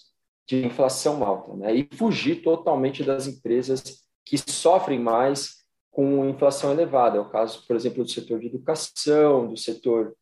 de 0.52 0.66
inflação 0.66 1.24
alta, 1.24 1.56
né? 1.56 1.74
e 1.74 1.88
fugir 1.96 2.42
totalmente 2.44 3.06
das 3.06 3.26
empresas 3.26 4.02
que 4.26 4.38
sofrem 4.38 5.00
mais 5.00 5.62
com 5.90 6.28
inflação 6.28 6.72
elevada. 6.72 7.18
É 7.18 7.22
o 7.22 7.30
caso, 7.30 7.66
por 7.66 7.76
exemplo, 7.76 8.04
do 8.04 8.10
setor 8.10 8.40
de 8.40 8.48
educação, 8.48 9.48
do 9.48 9.56
setor 9.56 10.14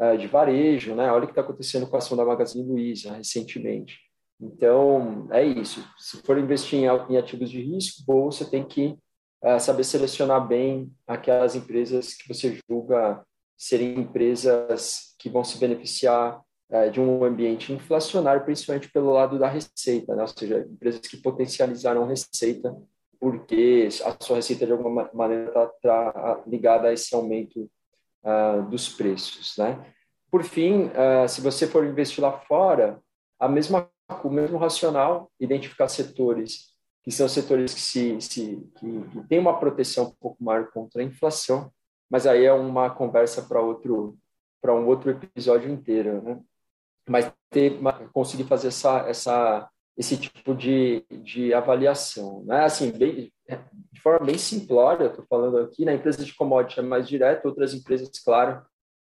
uh, 0.00 0.16
de 0.16 0.26
varejo, 0.26 0.94
né? 0.94 1.12
Olha 1.12 1.24
o 1.24 1.26
que 1.26 1.32
está 1.32 1.42
acontecendo 1.42 1.86
com 1.86 1.96
a 1.96 1.98
ação 1.98 2.16
da 2.16 2.24
Magazine 2.24 2.66
Luiza 2.66 3.12
recentemente. 3.12 3.98
Então, 4.40 5.28
é 5.30 5.44
isso. 5.44 5.86
Se 5.98 6.16
for 6.22 6.38
investir 6.38 6.78
em, 6.78 7.16
ativos 7.16 7.50
de 7.50 7.60
risco, 7.60 8.02
bolsa 8.06 8.46
tem 8.46 8.64
que 8.64 8.96
uh, 9.44 9.60
saber 9.60 9.84
selecionar 9.84 10.46
bem 10.46 10.90
aquelas 11.06 11.54
empresas 11.54 12.14
que 12.14 12.26
você 12.26 12.58
julga 12.68 13.22
serem 13.56 14.00
empresas 14.00 15.14
que 15.18 15.28
vão 15.28 15.44
se 15.44 15.58
beneficiar 15.58 16.40
de 16.90 17.00
um 17.00 17.22
ambiente 17.22 17.72
inflacionário, 17.72 18.44
principalmente 18.44 18.90
pelo 18.90 19.12
lado 19.12 19.38
da 19.38 19.46
receita, 19.46 20.14
né? 20.14 20.22
ou 20.22 20.28
seja, 20.28 20.60
empresas 20.60 21.00
que 21.00 21.18
potencializaram 21.18 22.06
receita 22.06 22.74
porque 23.22 23.88
a 24.04 24.16
sua 24.20 24.36
receita 24.36 24.66
de 24.66 24.72
alguma 24.72 25.08
maneira 25.14 25.46
está 25.46 25.66
tá 25.80 26.42
ligada 26.44 26.88
a 26.88 26.92
esse 26.92 27.14
aumento 27.14 27.70
uh, 28.24 28.68
dos 28.68 28.88
preços, 28.88 29.56
né? 29.56 29.78
Por 30.28 30.42
fim, 30.42 30.86
uh, 30.86 31.28
se 31.28 31.40
você 31.40 31.68
for 31.68 31.84
investir 31.84 32.20
lá 32.20 32.32
fora, 32.32 33.00
a 33.38 33.46
mesma 33.46 33.88
o 34.24 34.28
mesmo 34.28 34.58
racional, 34.58 35.30
identificar 35.38 35.86
setores 35.86 36.72
que 37.04 37.12
são 37.12 37.28
setores 37.28 37.72
que 37.72 37.80
se, 37.80 38.20
se 38.20 38.60
que, 38.74 39.02
que 39.12 39.28
têm 39.28 39.38
uma 39.38 39.58
proteção 39.58 40.06
um 40.06 40.14
pouco 40.20 40.42
maior 40.42 40.72
contra 40.72 41.00
a 41.00 41.04
inflação, 41.04 41.72
mas 42.10 42.26
aí 42.26 42.44
é 42.44 42.52
uma 42.52 42.90
conversa 42.90 43.42
para 43.42 43.60
outro 43.60 44.18
para 44.60 44.74
um 44.74 44.86
outro 44.86 45.10
episódio 45.10 45.70
inteiro, 45.70 46.22
né? 46.22 46.40
Mas 47.08 47.32
ter, 47.50 47.78
conseguir 48.12 48.44
fazer 48.44 48.68
essa 48.68 48.98
essa 49.08 49.68
esse 49.96 50.16
tipo 50.16 50.54
de, 50.54 51.04
de 51.10 51.52
avaliação. 51.52 52.42
Né? 52.44 52.64
Assim, 52.64 52.90
bem, 52.90 53.30
de 53.92 54.00
forma 54.00 54.24
bem 54.26 54.38
simplória, 54.38 55.06
estou 55.06 55.24
falando 55.28 55.58
aqui, 55.58 55.84
na 55.84 55.92
empresa 55.92 56.24
de 56.24 56.34
commodity 56.34 56.80
é 56.80 56.82
mais 56.82 57.06
direto, 57.06 57.44
outras 57.44 57.74
empresas, 57.74 58.08
claro, 58.24 58.64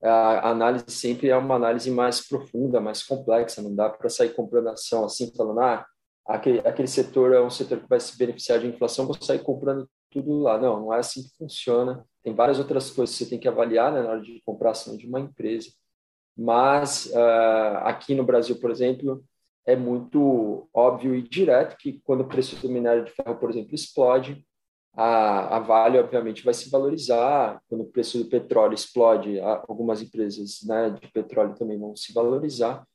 a 0.02 0.50
análise 0.50 0.86
sempre 0.90 1.30
é 1.30 1.38
uma 1.38 1.56
análise 1.56 1.92
mais 1.92 2.28
profunda, 2.28 2.82
mais 2.82 3.04
complexa, 3.04 3.62
não 3.62 3.74
dá 3.74 3.88
para 3.88 4.10
sair 4.10 4.34
comprando 4.34 4.70
ação 4.70 5.06
assim, 5.06 5.32
falando, 5.36 5.62
ah, 5.62 5.86
aquele, 6.28 6.60
aquele 6.60 6.88
setor 6.88 7.34
é 7.34 7.42
um 7.42 7.50
setor 7.50 7.80
que 7.80 7.88
vai 7.88 8.00
se 8.00 8.18
beneficiar 8.18 8.60
de 8.60 8.68
inflação, 8.68 9.06
vou 9.06 9.16
sair 9.22 9.40
comprando 9.40 9.88
tudo 10.12 10.40
lá. 10.40 10.58
Não, 10.58 10.80
não 10.80 10.94
é 10.94 11.00
assim 11.00 11.24
que 11.24 11.36
funciona. 11.38 12.06
Tem 12.24 12.34
várias 12.34 12.60
outras 12.60 12.90
coisas 12.92 13.18
que 13.18 13.24
você 13.24 13.30
tem 13.30 13.40
que 13.40 13.48
avaliar 13.48 13.92
né, 13.92 14.02
na 14.02 14.10
hora 14.10 14.22
de 14.22 14.42
comprar 14.46 14.72
ação 14.72 14.96
de 14.96 15.08
uma 15.08 15.20
empresa. 15.20 15.70
Mas 16.36 17.08
uh, 17.08 17.78
aqui 17.84 18.16
no 18.16 18.24
Brasil, 18.24 18.60
por 18.60 18.72
exemplo, 18.72 19.24
é 19.66 19.76
muito 19.76 20.68
óbvio 20.74 21.16
e 21.16 21.22
direto 21.22 21.78
que 21.78 22.02
quando 22.04 22.22
o 22.22 22.28
preço 22.28 22.56
do 22.58 22.70
minério 22.70 23.06
de 23.06 23.12
ferro, 23.12 23.36
por 23.36 23.50
exemplo, 23.50 23.74
explode, 23.74 24.46
a, 24.96 25.58
a 25.58 25.60
Vale, 25.60 25.98
obviamente, 25.98 26.44
vai 26.44 26.54
se 26.54 26.70
valorizar. 26.70 27.62
Quando 27.68 27.82
o 27.82 27.92
preço 27.92 28.18
do 28.18 28.30
petróleo 28.30 28.76
explode, 28.76 29.40
algumas 29.40 30.02
empresas 30.02 30.60
né, 30.64 30.90
de 30.90 31.12
petróleo 31.12 31.56
também 31.56 31.80
vão 31.80 31.96
se 31.96 32.14
valorizar. 32.14 32.86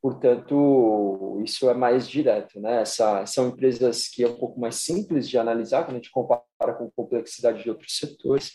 Portanto, 0.00 1.40
isso 1.44 1.70
é 1.70 1.74
mais 1.74 2.08
direto. 2.08 2.60
Né? 2.60 2.82
Essa, 2.82 3.24
são 3.24 3.48
empresas 3.48 4.08
que 4.08 4.24
é 4.24 4.28
um 4.28 4.36
pouco 4.36 4.60
mais 4.60 4.76
simples 4.76 5.28
de 5.28 5.38
analisar 5.38 5.84
quando 5.84 5.96
a 5.96 5.98
gente 6.00 6.10
compara 6.10 6.42
com 6.76 6.86
a 6.86 6.90
complexidade 6.94 7.62
de 7.62 7.70
outros 7.70 7.96
setores, 7.96 8.52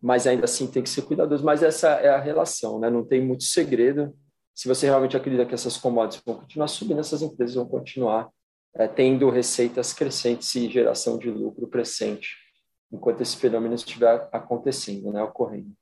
mas 0.00 0.26
ainda 0.26 0.44
assim 0.44 0.66
tem 0.66 0.82
que 0.82 0.90
ser 0.90 1.02
cuidadoso. 1.02 1.44
Mas 1.44 1.62
essa 1.62 1.88
é 1.88 2.08
a 2.08 2.20
relação, 2.20 2.78
né? 2.78 2.90
não 2.90 3.04
tem 3.04 3.20
muito 3.20 3.44
segredo 3.44 4.14
se 4.56 4.68
você 4.68 4.86
realmente 4.86 5.14
acredita 5.14 5.44
que 5.44 5.52
essas 5.52 5.76
commodities 5.76 6.22
vão 6.24 6.36
continuar 6.36 6.68
subindo, 6.68 6.98
essas 6.98 7.20
empresas 7.20 7.54
vão 7.54 7.66
continuar 7.66 8.30
é, 8.74 8.88
tendo 8.88 9.28
receitas 9.28 9.92
crescentes 9.92 10.54
e 10.54 10.70
geração 10.70 11.18
de 11.18 11.30
lucro 11.30 11.66
crescente, 11.66 12.30
enquanto 12.90 13.20
esse 13.20 13.36
fenômeno 13.36 13.74
estiver 13.74 14.26
acontecendo, 14.32 15.12
né, 15.12 15.22
ocorrendo. 15.22 15.72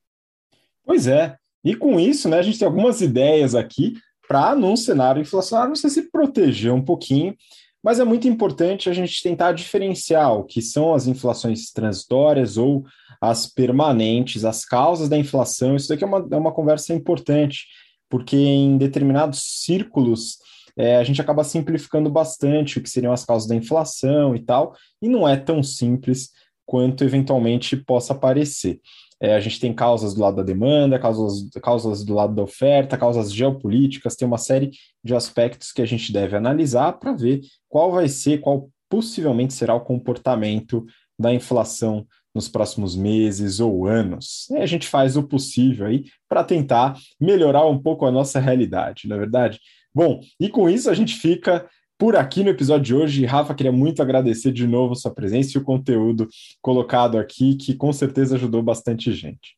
Pois 0.85 1.07
é. 1.07 1.37
E 1.65 1.77
com 1.77 2.01
isso, 2.01 2.29
né, 2.29 2.39
a 2.41 2.43
gente 2.43 2.59
tem 2.59 2.67
algumas 2.67 3.01
ideias 3.01 3.55
aqui 3.55 3.95
para, 4.27 4.57
num 4.57 4.77
cenário 4.77 5.23
inflacionário, 5.23 5.77
você 5.77 5.89
se 5.89 6.11
proteger 6.11 6.73
um 6.73 6.85
pouquinho, 6.85 7.37
mas 7.81 8.01
é 8.01 8.05
muito 8.05 8.27
importante 8.27 8.91
a 8.91 8.93
gente 8.93 9.23
tentar 9.23 9.53
diferenciar 9.53 10.35
o 10.35 10.45
que 10.45 10.61
são 10.61 10.95
as 10.95 11.07
inflações 11.07 11.71
transitórias 11.71 12.57
ou 12.57 12.85
as 13.31 13.47
permanentes, 13.47 14.45
as 14.45 14.65
causas 14.65 15.09
da 15.09 15.17
inflação. 15.17 15.77
Isso 15.77 15.89
daqui 15.89 16.05
é 16.05 16.07
uma, 16.07 16.27
é 16.31 16.37
uma 16.37 16.53
conversa 16.53 16.93
importante 16.93 17.67
porque 18.09 18.37
em 18.37 18.77
determinados 18.79 19.41
círculos 19.65 20.39
é, 20.77 20.97
a 20.97 21.05
gente 21.05 21.21
acaba 21.21 21.45
simplificando 21.45 22.11
bastante 22.11 22.79
o 22.79 22.83
que 22.83 22.89
seriam 22.89 23.13
as 23.13 23.25
causas 23.25 23.49
da 23.49 23.55
inflação 23.55 24.35
e 24.35 24.41
tal, 24.41 24.75
e 25.01 25.09
não 25.09 25.29
é 25.29 25.37
tão 25.37 25.63
simples 25.63 26.31
quanto 26.67 27.05
eventualmente 27.05 27.77
possa 27.77 28.15
parecer. 28.15 28.81
É, 29.21 29.35
a 29.35 29.41
gente 29.41 29.61
tem 29.61 29.73
causas 29.73 30.15
do 30.15 30.21
lado 30.21 30.37
da 30.37 30.43
demanda, 30.43 30.99
causas, 30.99 31.49
causas 31.63 32.05
do 32.05 32.15
lado 32.15 32.35
da 32.35 32.43
oferta, 32.43 32.99
causas 32.99 33.33
geopolíticas, 33.33 34.17
tem 34.17 34.27
uma 34.27 34.39
série 34.39 34.71
de 35.03 35.15
aspectos 35.15 35.73
que 35.73 35.83
a 35.83 35.87
gente 35.87 36.13
deve 36.13 36.37
analisar 36.37 36.93
para 36.95 37.13
ver 37.13 37.41
qual 37.69 37.93
vai 37.93 38.09
ser, 38.09 38.41
qual 38.41 38.69
possivelmente 38.89 39.55
será 39.55 39.75
o 39.75 39.81
comportamento 39.81 40.85
da 41.19 41.33
inflação 41.33 42.07
nos 42.35 42.49
próximos 42.49 42.97
meses 42.97 43.61
ou 43.61 43.87
anos. 43.87 44.49
E 44.51 44.57
a 44.57 44.67
gente 44.67 44.89
faz 44.89 45.17
o 45.17 45.23
possível 45.23 45.87
aí 45.87 46.05
para 46.29 46.43
tentar 46.43 46.99
melhorar 47.21 47.65
um 47.67 47.81
pouco 47.81 48.05
a 48.05 48.11
nossa 48.11 48.41
realidade, 48.41 49.07
não 49.07 49.17
é 49.17 49.19
verdade? 49.21 49.61
Bom, 49.95 50.21
e 50.41 50.49
com 50.49 50.69
isso 50.69 50.91
a 50.91 50.95
gente 50.95 51.15
fica 51.15 51.69
por 51.97 52.17
aqui 52.17 52.43
no 52.43 52.51
episódio 52.51 52.85
de 52.85 52.95
hoje. 52.95 53.25
Rafa, 53.25 53.55
queria 53.55 53.71
muito 53.71 54.03
agradecer 54.03 54.51
de 54.51 54.67
novo 54.67 54.97
sua 54.97 55.15
presença 55.15 55.57
e 55.57 55.61
o 55.61 55.65
conteúdo 55.65 56.29
colocado 56.61 57.17
aqui, 57.17 57.55
que 57.55 57.75
com 57.75 57.93
certeza 57.93 58.35
ajudou 58.35 58.63
bastante 58.63 59.13
gente. 59.13 59.57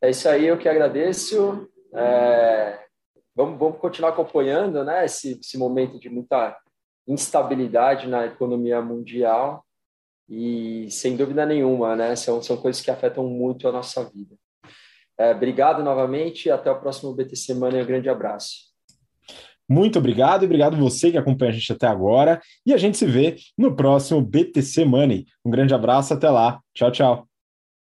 É 0.00 0.10
isso 0.10 0.28
aí, 0.28 0.46
eu 0.46 0.56
que 0.58 0.68
agradeço. 0.68 1.68
É... 1.94 2.78
Vamos, 3.34 3.58
vamos 3.58 3.78
continuar 3.78 4.10
acompanhando 4.10 4.82
né, 4.84 5.04
esse, 5.04 5.38
esse 5.38 5.56
momento 5.56 5.98
de 5.98 6.08
muita 6.08 6.56
instabilidade 7.06 8.06
na 8.06 8.26
economia 8.26 8.80
mundial 8.80 9.64
e 10.34 10.90
sem 10.90 11.14
dúvida 11.14 11.44
nenhuma, 11.44 11.94
né? 11.94 12.16
São, 12.16 12.40
são 12.40 12.56
coisas 12.56 12.80
que 12.80 12.90
afetam 12.90 13.28
muito 13.28 13.68
a 13.68 13.72
nossa 13.72 14.02
vida. 14.08 14.34
É, 15.18 15.32
obrigado 15.32 15.82
novamente, 15.82 16.50
até 16.50 16.70
o 16.70 16.80
próximo 16.80 17.12
BT 17.12 17.36
Semana 17.36 17.78
e 17.78 17.82
um 17.82 17.86
grande 17.86 18.08
abraço. 18.08 18.72
Muito 19.68 19.98
obrigado 19.98 20.42
e 20.42 20.46
obrigado 20.46 20.76
você 20.76 21.10
que 21.10 21.18
acompanha 21.18 21.50
a 21.50 21.54
gente 21.54 21.70
até 21.70 21.86
agora. 21.86 22.40
E 22.64 22.72
a 22.72 22.78
gente 22.78 22.96
se 22.96 23.04
vê 23.04 23.36
no 23.58 23.76
próximo 23.76 24.22
BTC 24.22 24.86
Money. 24.86 25.26
Um 25.44 25.50
grande 25.50 25.74
abraço, 25.74 26.14
até 26.14 26.30
lá. 26.30 26.60
Tchau, 26.74 26.90
tchau. 26.90 27.31